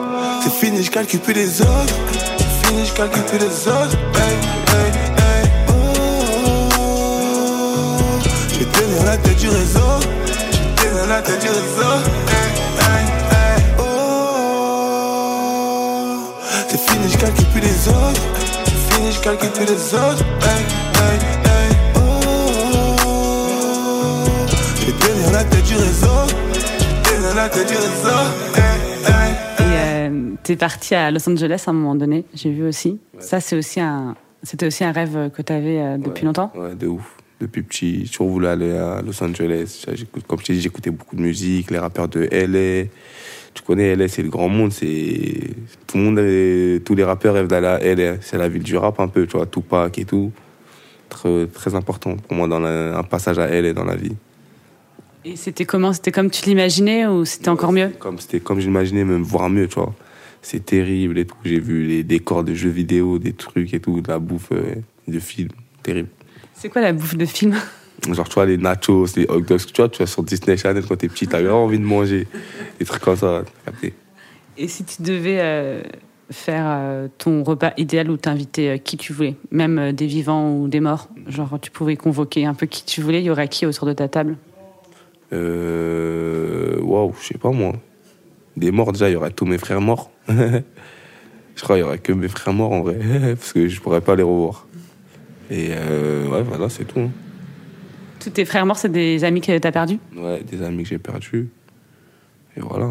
C'est 0.43 0.53
fini, 0.53 0.83
je 0.83 0.91
calcule 0.91 1.21
plus 1.21 1.35
les 1.35 1.61
autres. 1.61 1.95
C'est 2.39 2.67
fini, 2.69 2.87
je 2.87 2.95
calcule 2.95 3.23
plus 3.25 3.39
les 3.39 3.69
autres. 3.69 3.99
Hey, 4.15 4.35
hey, 4.73 5.08
Vais 8.89 8.95
tenir 8.95 9.05
la 9.05 9.17
tête 9.19 9.37
du 9.39 9.49
réseau. 9.49 9.81
Je 10.25 10.59
vais 10.59 10.75
tenir 10.89 11.07
la 11.09 11.21
tête 11.23 11.41
du 11.41 11.49
réseau. 11.49 11.95
Hey, 12.29 12.51
hey, 12.81 13.05
hey. 13.31 13.63
Oh, 13.79 13.83
c'est 16.69 16.81
fini, 16.81 17.07
je 17.11 17.19
calcule 17.19 17.47
plus 17.47 17.61
les 17.61 17.89
autres. 17.89 18.23
C'est 18.65 18.95
fini, 18.95 19.13
je 19.13 19.21
calcule 19.21 19.51
plus 19.51 19.67
les 19.67 19.95
autres. 19.95 20.25
Hey, 20.43 20.65
hey, 20.95 21.19
hey. 21.45 21.69
Oh, 21.97 22.01
vais 24.87 24.93
tenir 24.93 25.31
la 25.33 25.45
tête 25.45 25.65
du 25.65 25.75
réseau. 25.77 26.27
Vais 26.55 27.17
tenir 27.17 27.35
la 27.35 27.49
tête 27.51 27.69
du 27.69 27.75
réseau. 27.75 28.21
Hey, 28.57 28.63
hey. 29.07 29.33
Et 29.61 29.65
euh, 30.09 30.31
t'es 30.43 30.57
parti 30.57 30.95
à 30.95 31.11
Los 31.11 31.29
Angeles 31.29 31.63
à 31.67 31.71
un 31.71 31.75
moment 31.75 31.95
donné, 31.95 32.25
j'ai 32.35 32.51
vu 32.51 32.67
aussi. 32.67 33.01
Ça, 33.19 33.41
c'est 33.41 33.57
aussi 33.57 33.81
un, 33.81 34.15
c'était 34.43 34.67
aussi 34.67 34.83
un 34.85 34.93
rêve 34.93 35.31
que 35.31 35.43
t'avais 35.43 35.79
euh, 35.79 35.99
depuis 35.99 36.23
Ouais. 36.23 36.27
longtemps. 36.27 36.51
Ouais, 36.55 36.75
de 36.75 36.87
ouf. 36.87 37.03
Depuis 37.41 37.63
petit, 37.63 38.01
j'ai 38.05 38.11
toujours 38.11 38.31
voulu 38.31 38.47
aller 38.49 38.73
à 38.73 39.01
Los 39.01 39.23
Angeles. 39.23 39.85
Comme 40.27 40.41
je 40.41 40.45
t'ai 40.45 40.53
dit, 40.55 40.61
j'écoutais 40.61 40.91
beaucoup 40.91 41.15
de 41.15 41.21
musique, 41.21 41.71
les 41.71 41.79
rappeurs 41.79 42.09
de 42.09 42.27
LA. 42.33 42.89
Tu 43.55 43.63
connais 43.63 43.95
LA, 43.95 44.09
c'est 44.09 44.23
le 44.23 44.29
grand 44.29 44.49
monde. 44.49 44.73
C'est 44.73 45.41
tout 45.87 45.99
le 45.99 46.03
monde, 46.03 46.19
est- 46.19 46.85
tous 46.85 46.95
les 46.97 47.05
rappeurs 47.05 47.35
rêvent 47.35 47.47
d'aller 47.47 47.67
à 47.69 47.79
LA. 47.81 48.17
C'est 48.21 48.39
la 48.39 48.49
ville 48.49 48.63
du 48.65 48.77
rap 48.77 48.99
un 48.99 49.07
peu, 49.09 49.27
tu 49.27 49.37
vois, 49.37 49.47
Tupac 49.47 49.97
et 49.99 50.05
tout. 50.05 50.33
Très, 51.09 51.47
très 51.47 51.75
important 51.75 52.17
pour 52.17 52.37
moi 52.37 52.49
dans 52.49 52.59
la- 52.59 52.99
un 52.99 53.03
passage 53.05 53.39
à 53.39 53.47
LA 53.49 53.73
dans 53.73 53.85
la 53.85 53.95
vie. 53.97 54.17
Et 55.25 55.37
c'était 55.37 55.65
comment? 55.65 55.93
C'était 55.93 56.13
comme 56.13 56.31
tu 56.31 56.45
l'imaginais 56.47 57.07
ou 57.07 57.25
c'était 57.25 57.49
encore 57.51 57.73
mieux? 57.73 57.91
Comme 57.99 58.19
c'était 58.19 58.41
comme 58.41 58.61
j'imaginais, 58.61 59.05
même 59.05 59.23
voire 59.23 59.49
mieux, 59.49 59.69
tu 59.69 59.77
vois. 59.77 59.95
C'est 60.43 60.65
terrible 60.65 61.19
et 61.19 61.25
tout. 61.25 61.37
J'ai 61.45 61.59
vu 61.61 61.85
les 61.85 62.03
décors 62.05 62.43
de 62.45 62.55
jeux 62.55 62.69
vidéo, 62.71 63.19
des 63.19 63.33
trucs 63.33 63.73
et 63.75 63.81
tout, 63.81 64.01
de 64.01 64.09
la 64.09 64.19
bouffe 64.19 64.49
euh, 64.53 64.75
de 65.07 65.19
films, 65.19 65.51
terrible. 65.83 66.09
C'est 66.61 66.69
quoi 66.71 66.83
la 66.83 66.93
bouffe 66.93 67.17
de 67.17 67.25
film? 67.25 67.55
Genre, 68.11 68.29
tu 68.29 68.35
vois, 68.35 68.47
les 68.47 68.57
nachos, 68.57 69.07
les 69.17 69.27
hot 69.29 69.43
dogs, 69.43 69.65
tu 69.65 69.81
vois, 69.81 69.89
tu 69.89 69.99
vois 69.99 70.09
sur 70.09 70.25
Disney 70.25 70.57
Channel 70.57 70.85
quand 70.85 70.97
t'es 70.97 71.09
petit, 71.09 71.29
t'as 71.29 71.41
vraiment 71.41 71.65
envie 71.65 71.79
de 71.79 71.85
manger. 71.85 72.27
Des 72.81 72.85
trucs 72.85 73.01
comme 73.01 73.15
ça, 73.15 73.45
capté. 73.65 73.95
Et 74.57 74.67
si 74.67 74.85
tu 74.85 75.03
devais 75.03 75.39
euh, 75.39 75.83
faire 76.31 76.65
euh, 76.67 77.09
ton 77.17 77.45
repas 77.45 77.73
idéal 77.77 78.11
où 78.11 78.17
t'invitais 78.17 78.69
euh, 78.71 78.77
qui 78.77 78.97
tu 78.97 79.13
voulais, 79.13 79.37
même 79.53 79.93
des 79.93 80.07
vivants 80.07 80.53
ou 80.53 80.67
des 80.67 80.81
morts, 80.81 81.09
genre 81.29 81.59
tu 81.63 81.71
pouvais 81.71 81.95
convoquer 81.95 82.45
un 82.45 82.55
peu 82.55 82.67
qui 82.67 82.85
tu 82.85 83.03
voulais, 83.03 83.21
il 83.21 83.27
y 83.27 83.31
aurait 83.31 83.47
qui 83.47 83.65
autour 83.65 83.87
de 83.87 83.93
ta 83.93 84.09
table? 84.09 84.37
Euh. 85.33 86.81
Waouh, 86.81 87.15
je 87.21 87.29
sais 87.29 87.39
pas 87.39 87.51
moi. 87.51 87.75
Des 88.57 88.73
morts, 88.73 88.91
déjà, 88.91 89.09
il 89.09 89.13
y 89.13 89.17
aurait 89.17 89.31
tous 89.31 89.47
mes 89.47 89.59
frères 89.59 89.81
morts. 89.81 90.11
je 90.29 91.63
crois 91.63 91.77
qu'il 91.77 91.85
y 91.85 91.87
aurait 91.87 91.99
que 91.99 92.13
mes 92.13 92.29
frères 92.29 92.53
morts 92.53 92.73
en 92.73 92.81
vrai, 92.81 92.99
parce 93.37 93.53
que 93.53 93.69
je 93.69 93.81
pourrais 93.81 94.01
pas 94.01 94.17
les 94.17 94.25
revoir. 94.25 94.67
Et 95.51 95.71
euh, 95.73 96.27
ouais, 96.29 96.43
voilà, 96.43 96.69
c'est 96.69 96.85
tout. 96.85 97.01
hein. 97.01 97.11
Tous 98.21 98.31
tes 98.31 98.45
frères 98.45 98.67
morts, 98.67 98.77
c'est 98.77 98.91
des 98.91 99.25
amis 99.25 99.41
que 99.41 99.57
t'as 99.59 99.73
perdus? 99.73 99.99
Ouais, 100.17 100.43
des 100.43 100.63
amis 100.63 100.83
que 100.83 100.89
j'ai 100.91 100.99
perdus. 100.99 101.49
Et 102.57 102.61
voilà. 102.61 102.87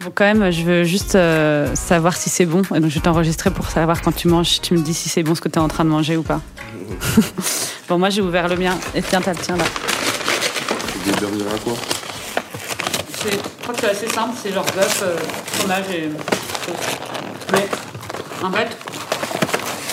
Bon, 0.00 0.12
quand 0.14 0.24
même, 0.24 0.50
je 0.50 0.62
veux 0.62 0.84
juste 0.84 1.14
euh, 1.14 1.74
savoir 1.74 2.16
si 2.16 2.28
c'est 2.28 2.44
bon. 2.46 2.62
Et 2.74 2.80
donc, 2.80 2.90
je 2.90 2.94
vais 2.96 3.00
t'enregistrer 3.00 3.50
pour 3.50 3.68
savoir 3.70 4.02
quand 4.02 4.12
tu 4.14 4.28
manges, 4.28 4.50
si 4.50 4.60
tu 4.60 4.74
me 4.74 4.80
dis 4.80 4.94
si 4.94 5.08
c'est 5.08 5.22
bon 5.22 5.34
ce 5.34 5.40
que 5.40 5.48
tu 5.48 5.58
es 5.58 5.62
en 5.62 5.68
train 5.68 5.84
de 5.84 5.90
manger 5.90 6.16
ou 6.16 6.22
pas. 6.22 6.40
bon, 7.88 7.98
moi, 7.98 8.10
j'ai 8.10 8.20
ouvert 8.22 8.48
le 8.48 8.56
mien. 8.56 8.78
Et 8.94 9.02
tiens, 9.02 9.20
t'as 9.20 9.32
le 9.32 9.38
tien 9.38 9.56
là. 9.56 9.64
Des 11.04 11.12
burgers 11.12 11.46
à 11.54 11.58
quoi? 11.58 11.72
Je 13.24 13.36
crois 13.62 13.74
que 13.74 13.80
c'est 13.80 13.90
assez 13.90 14.08
simple. 14.08 14.34
C'est 14.40 14.52
genre 14.52 14.66
bœuf, 14.66 15.02
euh, 15.04 15.16
fromage 15.54 15.84
et. 15.90 16.10
Mais, 17.52 17.66
en 18.42 18.52
fait, 18.52 18.76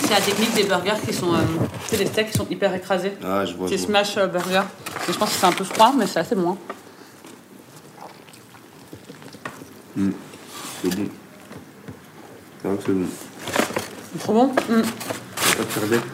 c'est 0.04 0.14
la 0.14 0.22
technique 0.22 0.54
des 0.56 0.64
burgers 0.64 1.00
qui 1.06 1.14
sont. 1.14 1.34
euh, 1.34 1.38
c'est 1.88 1.98
des 1.98 2.06
steaks 2.06 2.32
qui 2.32 2.38
sont 2.38 2.48
hyper 2.50 2.74
écrasés. 2.74 3.14
Ah, 3.24 3.46
je 3.46 3.54
vois. 3.56 3.68
C'est 3.68 3.78
smash 3.78 4.18
euh, 4.18 4.28
burger. 4.28 4.62
Et 5.08 5.14
je 5.14 5.18
pense 5.18 5.30
que 5.32 5.36
c'est 5.40 5.46
un 5.46 5.52
peu 5.52 5.64
froid, 5.64 5.94
mais 5.98 6.06
c'est 6.08 6.20
assez 6.20 6.36
bon. 6.36 6.52
hein. 6.52 6.58
C'est 10.82 10.96
bon. 10.96 11.06
C'est 12.62 12.68
vrai 12.68 12.78
que 12.78 12.84
c'est 12.86 12.92
bon. 12.94 13.06
C'est 14.14 14.20
trop 14.20 14.34
bon? 14.34 14.48
Mm. 14.48 14.82
Pas 14.82 15.64
de 15.64 15.70
faire 15.70 15.88
d'être. 15.90 16.06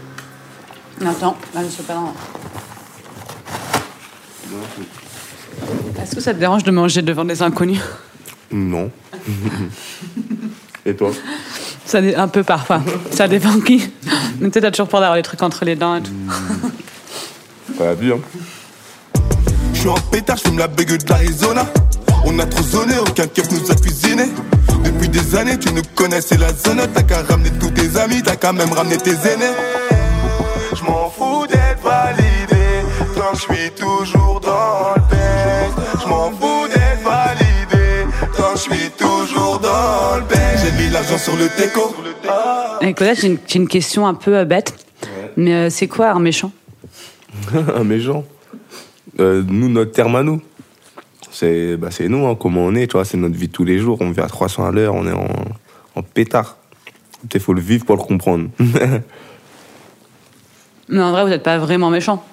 Mais 1.01 1.07
Attends, 1.09 1.37
là, 1.53 1.61
je 1.63 1.69
sais 1.69 1.83
pas. 1.83 1.93
non. 1.95 2.13
Est-ce 6.01 6.15
que 6.15 6.21
ça 6.21 6.33
te 6.33 6.39
dérange 6.39 6.63
de 6.63 6.71
manger 6.71 7.01
devant 7.01 7.25
des 7.25 7.41
inconnus? 7.41 7.79
Non. 8.51 8.91
Et 10.85 10.95
toi? 10.95 11.11
Ça 11.89 11.97
un 12.17 12.27
peu 12.27 12.43
parfois. 12.43 12.83
Ça 13.09 13.27
dépend 13.27 13.59
qui. 13.61 13.89
Mais 14.39 14.49
tu 14.49 14.53
sais, 14.53 14.61
t'as 14.61 14.69
toujours 14.69 14.87
peur 14.87 14.99
d'avoir 14.99 15.15
les 15.15 15.23
trucs 15.23 15.41
entre 15.41 15.65
les 15.65 15.75
dents 15.75 15.95
et 15.95 16.03
tout. 16.03 16.11
Pas 17.79 17.95
bien. 17.95 18.19
Je 19.73 19.79
suis 19.79 19.89
en 19.89 19.95
pétard, 19.95 20.37
je 20.37 20.43
fume 20.49 20.59
la 20.59 20.67
bégue 20.67 21.03
de 21.03 21.09
l'Arizona. 21.09 21.65
On 22.25 22.37
a 22.37 22.45
trop 22.45 22.61
zoné, 22.61 22.93
aucun 22.99 23.25
keuf 23.25 23.49
nous 23.49 23.71
a 23.71 23.73
cuisiné. 23.73 24.25
Depuis 24.83 25.09
des 25.09 25.35
années, 25.35 25.57
tu 25.57 25.73
nous 25.73 25.81
connaissais 25.95 26.37
la 26.37 26.53
zone. 26.53 26.81
T'as 26.93 27.01
qu'à 27.01 27.23
ramener 27.23 27.49
tous 27.59 27.71
tes 27.71 27.99
amis, 27.99 28.21
t'as 28.21 28.35
qu'à 28.35 28.53
même 28.53 28.71
ramener 28.71 28.97
tes 28.97 29.09
aînés. 29.09 29.55
Je 30.75 30.83
m'en 30.83 31.09
fous 31.09 31.47
d'être 31.47 31.81
validé, 31.83 32.85
tant 33.15 33.31
que 33.31 33.37
je 33.37 33.41
suis 33.41 33.71
toujours 33.71 34.39
dans 34.41 34.98
sur 41.19 41.35
le 41.35 41.47
teco. 41.49 41.93
Et 42.81 42.93
Kodes, 42.93 43.17
j'ai 43.19 43.27
une, 43.27 43.37
une 43.55 43.67
question 43.67 44.07
un 44.07 44.13
peu 44.13 44.37
euh, 44.37 44.45
bête. 44.45 44.73
Mais 45.35 45.53
euh, 45.53 45.69
c'est 45.69 45.87
quoi 45.87 46.11
un 46.11 46.19
méchant? 46.19 46.51
Un 47.75 47.83
méchant? 47.83 48.23
Euh, 49.19 49.43
nous, 49.47 49.69
notre 49.69 49.91
terme 49.91 50.15
à 50.15 50.23
nous, 50.23 50.41
c'est 51.31 51.77
bah, 51.77 51.89
c'est 51.91 52.07
nous, 52.07 52.25
hein, 52.25 52.35
comment 52.39 52.61
on 52.61 52.73
est, 52.73 52.87
tu 52.87 52.93
vois, 52.93 53.05
c'est 53.05 53.17
notre 53.17 53.35
vie 53.35 53.47
de 53.47 53.51
tous 53.53 53.65
les 53.65 53.77
jours. 53.79 53.97
On 54.01 54.11
vit 54.11 54.21
à 54.21 54.27
300 54.27 54.65
à 54.65 54.71
l'heure, 54.71 54.95
on 54.95 55.05
est 55.05 55.13
en, 55.13 55.27
en 55.95 56.01
pétard. 56.01 56.57
Il 57.33 57.39
faut 57.39 57.53
le 57.53 57.61
vivre 57.61 57.85
pour 57.85 57.97
le 57.97 58.01
comprendre. 58.01 58.49
Mais 60.89 61.01
en 61.01 61.11
vrai, 61.11 61.23
vous 61.23 61.29
n'êtes 61.29 61.43
pas 61.43 61.57
vraiment 61.57 61.89
méchant. 61.89 62.25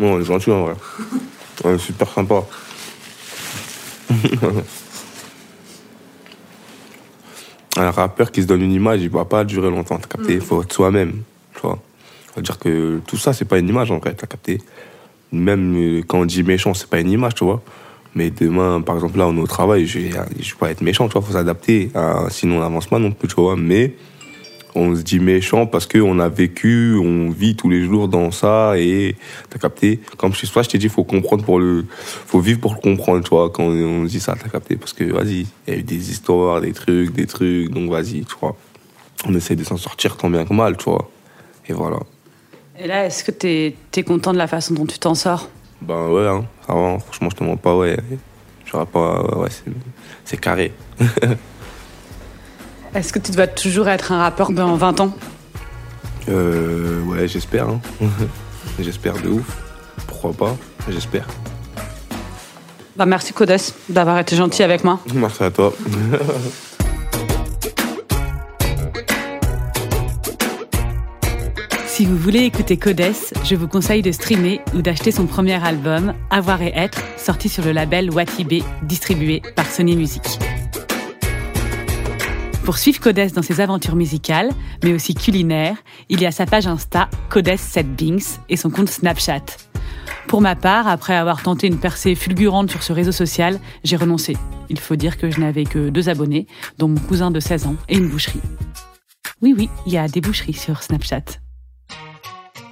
non, 0.00 0.14
on 0.14 0.20
est 0.20 0.24
gentil 0.24 0.50
en 0.50 0.64
vrai. 0.64 0.74
On 1.64 1.74
est 1.74 1.78
super 1.78 2.08
sympa. 2.08 2.42
Un 7.76 7.90
rappeur 7.90 8.30
qui 8.30 8.42
se 8.42 8.46
donne 8.46 8.62
une 8.62 8.72
image, 8.72 9.00
il 9.02 9.08
va 9.08 9.24
pas 9.24 9.44
durer 9.44 9.70
longtemps, 9.70 9.98
t'as 9.98 10.08
capté? 10.08 10.34
Il 10.34 10.40
faut 10.40 10.62
être 10.62 10.72
soi-même, 10.72 11.22
tu 11.54 11.60
vois. 11.62 11.78
Ça 12.26 12.32
veut 12.36 12.42
dire 12.42 12.58
que 12.58 13.00
tout 13.06 13.16
ça, 13.16 13.32
c'est 13.32 13.44
pas 13.46 13.58
une 13.58 13.68
image 13.68 13.90
en 13.90 13.98
vrai, 13.98 14.14
t'as 14.14 14.26
capté? 14.26 14.60
Même 15.32 15.74
euh, 15.76 16.02
quand 16.06 16.20
on 16.20 16.24
dit 16.26 16.42
méchant, 16.42 16.74
c'est 16.74 16.88
pas 16.88 17.00
une 17.00 17.10
image, 17.10 17.34
tu 17.34 17.44
vois. 17.44 17.62
Mais 18.14 18.30
demain, 18.30 18.82
par 18.82 18.96
exemple, 18.96 19.18
là, 19.18 19.26
on 19.26 19.36
est 19.36 19.40
au 19.40 19.46
travail, 19.46 19.86
je 19.86 20.00
vais, 20.00 20.10
je 20.38 20.50
vais 20.50 20.58
pas 20.58 20.70
être 20.70 20.82
méchant, 20.82 21.08
tu 21.08 21.14
vois, 21.14 21.22
faut 21.22 21.32
s'adapter. 21.32 21.90
sinon, 22.28 22.56
on 22.56 22.60
n'avance 22.60 22.86
pas 22.86 22.98
non 22.98 23.12
plus, 23.12 23.28
tu 23.28 23.36
vois. 23.36 23.56
Mais 23.56 23.94
on 24.74 24.96
se 24.96 25.02
dit 25.02 25.18
méchant 25.18 25.66
parce 25.66 25.86
qu'on 25.86 26.18
a 26.18 26.28
vécu, 26.28 26.96
on 26.96 27.30
vit 27.30 27.56
tous 27.56 27.68
les 27.68 27.84
jours 27.84 28.08
dans 28.08 28.30
ça 28.30 28.74
et 28.78 29.16
t'as 29.50 29.58
capté. 29.58 30.00
Comme 30.16 30.32
chez 30.32 30.46
soi, 30.46 30.62
je 30.62 30.70
t'ai 30.70 30.78
dit, 30.78 30.88
faut 30.88 31.04
comprendre 31.04 31.44
pour 31.44 31.58
le, 31.58 31.84
faut 31.90 32.40
vivre 32.40 32.60
pour 32.60 32.74
le 32.74 32.80
comprendre, 32.80 33.22
tu 33.22 33.30
vois. 33.30 33.50
Quand 33.50 33.64
on 33.64 34.04
dit 34.04 34.20
ça, 34.20 34.34
t'as 34.40 34.48
capté. 34.48 34.76
Parce 34.76 34.92
que, 34.92 35.04
vas-y, 35.04 35.46
il 35.66 35.72
y 35.72 35.76
a 35.76 35.78
eu 35.78 35.82
des 35.82 36.10
histoires, 36.10 36.60
des 36.60 36.72
trucs, 36.72 37.12
des 37.12 37.26
trucs, 37.26 37.70
donc 37.70 37.90
vas-y, 37.90 38.24
tu 38.24 38.34
vois. 38.40 38.56
On 39.26 39.34
essaie 39.34 39.56
de 39.56 39.64
s'en 39.64 39.76
sortir 39.76 40.16
tant 40.16 40.30
bien 40.30 40.44
que 40.44 40.54
mal, 40.54 40.76
tu 40.76 40.84
vois. 40.84 41.10
Et 41.68 41.72
voilà. 41.72 41.98
Et 42.78 42.86
là, 42.86 43.06
est-ce 43.06 43.22
que 43.22 43.30
t'es 43.30 43.76
es 43.94 44.02
content 44.02 44.32
de 44.32 44.38
la 44.38 44.46
façon 44.46 44.74
dont 44.74 44.86
tu 44.86 44.98
t'en 44.98 45.14
sors? 45.14 45.48
Ben 45.82 46.08
ouais, 46.08 46.26
hein, 46.26 46.44
ça 46.66 46.74
va, 46.74 46.98
franchement, 46.98 47.28
je 47.30 47.36
te 47.36 47.44
mens 47.44 47.56
pas, 47.56 47.76
ouais. 47.76 47.96
J'aurais 48.64 48.86
pas, 48.86 49.22
ouais, 49.36 49.48
c'est 50.24 50.40
carré. 50.40 50.72
Est-ce 52.94 53.12
que 53.12 53.18
tu 53.18 53.32
dois 53.32 53.46
toujours 53.46 53.88
être 53.88 54.12
un 54.12 54.18
rappeur 54.18 54.52
dans 54.52 54.76
20 54.76 55.00
ans? 55.00 55.14
Euh, 56.28 57.02
ouais, 57.04 57.26
j'espère. 57.26 57.68
Hein. 57.68 57.80
j'espère 58.78 59.14
de 59.22 59.28
ouf. 59.28 59.56
Pourquoi 60.06 60.32
pas? 60.32 60.56
J'espère. 60.88 61.26
bah, 62.96 63.06
Merci 63.06 63.32
Kodes 63.32 63.56
d'avoir 63.88 64.18
été 64.18 64.36
gentil 64.36 64.62
avec 64.62 64.84
moi. 64.84 65.00
Merci 65.14 65.44
à 65.44 65.50
toi. 65.50 65.72
Si 71.86 72.06
vous 72.06 72.16
voulez 72.16 72.40
écouter 72.44 72.78
Codes, 72.78 73.12
je 73.44 73.54
vous 73.54 73.68
conseille 73.68 74.00
de 74.00 74.12
streamer 74.12 74.62
ou 74.74 74.80
d'acheter 74.80 75.12
son 75.12 75.26
premier 75.26 75.62
album, 75.62 76.14
Avoir 76.30 76.62
et 76.62 76.72
Être, 76.74 77.02
sorti 77.18 77.50
sur 77.50 77.62
le 77.62 77.72
label 77.72 78.10
Watibé, 78.10 78.64
distribué 78.82 79.42
par 79.54 79.66
Sony 79.66 79.94
Music. 79.94 80.22
Pour 82.64 82.78
suivre 82.78 83.00
Codes 83.00 83.32
dans 83.34 83.42
ses 83.42 83.60
aventures 83.60 83.96
musicales, 83.96 84.50
mais 84.84 84.92
aussi 84.92 85.14
culinaires, 85.14 85.76
il 86.08 86.20
y 86.20 86.26
a 86.26 86.30
sa 86.30 86.46
page 86.46 86.68
Insta 86.68 87.08
Codes7Bings 87.28 88.38
et 88.48 88.56
son 88.56 88.70
compte 88.70 88.88
Snapchat. 88.88 89.42
Pour 90.28 90.40
ma 90.40 90.54
part, 90.54 90.86
après 90.86 91.16
avoir 91.16 91.42
tenté 91.42 91.66
une 91.66 91.78
percée 91.78 92.14
fulgurante 92.14 92.70
sur 92.70 92.84
ce 92.84 92.92
réseau 92.92 93.10
social, 93.10 93.58
j'ai 93.82 93.96
renoncé. 93.96 94.36
Il 94.70 94.78
faut 94.78 94.94
dire 94.94 95.18
que 95.18 95.28
je 95.28 95.40
n'avais 95.40 95.64
que 95.64 95.88
deux 95.88 96.08
abonnés, 96.08 96.46
dont 96.78 96.86
mon 96.86 97.00
cousin 97.00 97.32
de 97.32 97.40
16 97.40 97.66
ans 97.66 97.76
et 97.88 97.96
une 97.96 98.08
boucherie. 98.08 98.40
Oui, 99.42 99.54
oui, 99.58 99.68
il 99.86 99.92
y 99.92 99.98
a 99.98 100.06
des 100.06 100.20
boucheries 100.20 100.52
sur 100.52 100.84
Snapchat. 100.84 101.24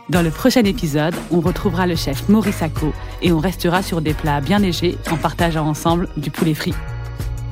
Dans 0.09 0.23
le 0.23 0.30
prochain 0.30 0.62
épisode, 0.62 1.14
on 1.32 1.40
retrouvera 1.40 1.88
le 1.88 1.97
chef 1.97 2.28
Maurice 2.28 2.56
Sacco 2.56 2.92
et 3.23 3.32
on 3.32 3.38
restera 3.38 3.82
sur 3.82 4.00
des 4.00 4.14
plats 4.14 4.40
bien 4.40 4.61
légers 4.61 4.97
en 5.11 5.16
partageant 5.16 5.66
ensemble 5.66 6.09
du 6.16 6.30
poulet 6.30 6.54
frit. 6.54 6.75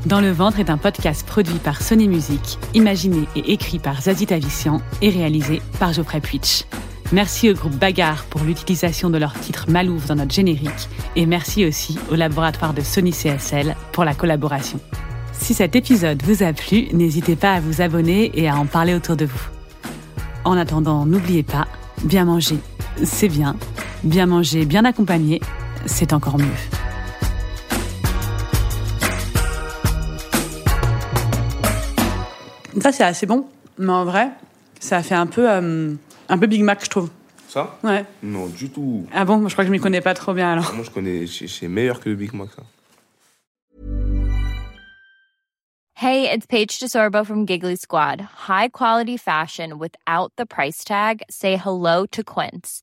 Dans 0.07 0.21
le 0.21 0.31
ventre 0.31 0.61
est 0.61 0.71
un 0.71 0.79
podcast 0.79 1.27
produit 1.27 1.59
par 1.59 1.83
Sony 1.83 2.07
Music, 2.09 2.59
imaginé 2.73 3.27
et 3.35 3.53
écrit 3.53 3.81
par 3.81 4.01
Zazie 4.01 4.27
Tavissian 4.27 4.81
et 5.03 5.11
réalisé 5.11 5.61
par 5.81 5.93
Geoffrey 5.93 6.21
Puitch. 6.21 6.65
Merci 7.11 7.51
au 7.51 7.55
groupe 7.55 7.75
Bagarre 7.75 8.25
pour 8.27 8.43
l'utilisation 8.43 9.11
de 9.11 9.19
leur 9.19 9.35
titre 9.35 9.69
Malouf 9.69 10.07
dans 10.07 10.15
notre 10.15 10.33
générique 10.33 10.89
et 11.17 11.27
merci 11.27 11.67
aussi 11.67 11.99
au 12.13 12.15
laboratoire 12.15 12.75
de 12.75 12.81
Sony 12.81 13.11
CSL 13.11 13.75
pour 13.93 14.05
la 14.05 14.15
collaboration. 14.15 14.79
Si 15.33 15.53
cet 15.53 15.75
épisode 15.75 16.23
vous 16.23 16.45
a 16.45 16.53
plu, 16.53 16.89
n'hésitez 16.93 17.35
pas 17.35 17.55
à 17.55 17.61
vous 17.61 17.81
abonner 17.83 18.31
et 18.35 18.49
à 18.49 18.57
en 18.57 18.67
parler 18.67 18.95
autour 18.95 19.17
de 19.17 19.25
vous. 19.25 19.49
En 20.45 20.57
attendant, 20.57 21.07
n'oubliez 21.07 21.43
pas, 21.43 21.67
bien 22.05 22.25
manger, 22.25 22.59
c'est 23.03 23.29
bien. 23.29 23.57
Bien 24.05 24.27
manger, 24.27 24.65
bien 24.65 24.85
accompagné, 24.85 25.41
c'est 25.87 26.13
encore 26.13 26.39
mieux. 26.39 26.78
Ça, 32.81 32.93
c'est 32.93 33.05
assez 33.05 33.27
bon, 33.27 33.47
mais 33.79 33.93
en 33.93 34.05
vrai, 34.05 34.31
ça 34.81 35.03
fait 35.03 35.15
un 35.15 35.27
peu, 35.27 35.51
euh, 35.51 35.95
un 36.29 36.39
peu 36.39 36.47
Big 36.47 36.63
Mac, 36.63 36.85
je 36.85 36.91
trouve. 36.91 37.11
Ça? 37.49 37.79
Ouais. 37.83 38.05
Non, 38.23 38.47
du 38.47 38.69
tout. 38.71 39.07
Ah 39.13 39.25
bon, 39.25 39.49
je 39.49 39.55
crois 39.55 39.65
que 39.65 39.69
je 39.69 39.73
m'y 39.73 39.81
connais 39.81 40.03
pas 40.03 40.15
trop 40.15 40.35
bien 40.35 40.53
alors. 40.53 40.75
Moi, 40.75 40.85
je 40.85 40.91
connais, 40.91 41.27
c'est 41.27 41.49
c'est 41.49 41.69
meilleur 41.69 42.01
que 42.01 42.09
le 42.11 42.15
Big 42.15 42.33
Mac, 42.35 42.49
ça. 42.55 42.63
Hey, 45.95 46.31
it's 46.31 46.47
Paige 46.47 46.79
DeSorbo 46.79 47.27
from 47.27 47.45
Giggly 47.45 47.75
Squad. 47.75 48.21
High 48.21 48.69
quality 48.69 49.17
fashion 49.17 49.79
without 49.79 50.31
the 50.37 50.47
price 50.47 50.85
tag. 50.85 51.23
Say 51.29 51.57
hello 51.57 52.07
to 52.13 52.23
Quince. 52.23 52.83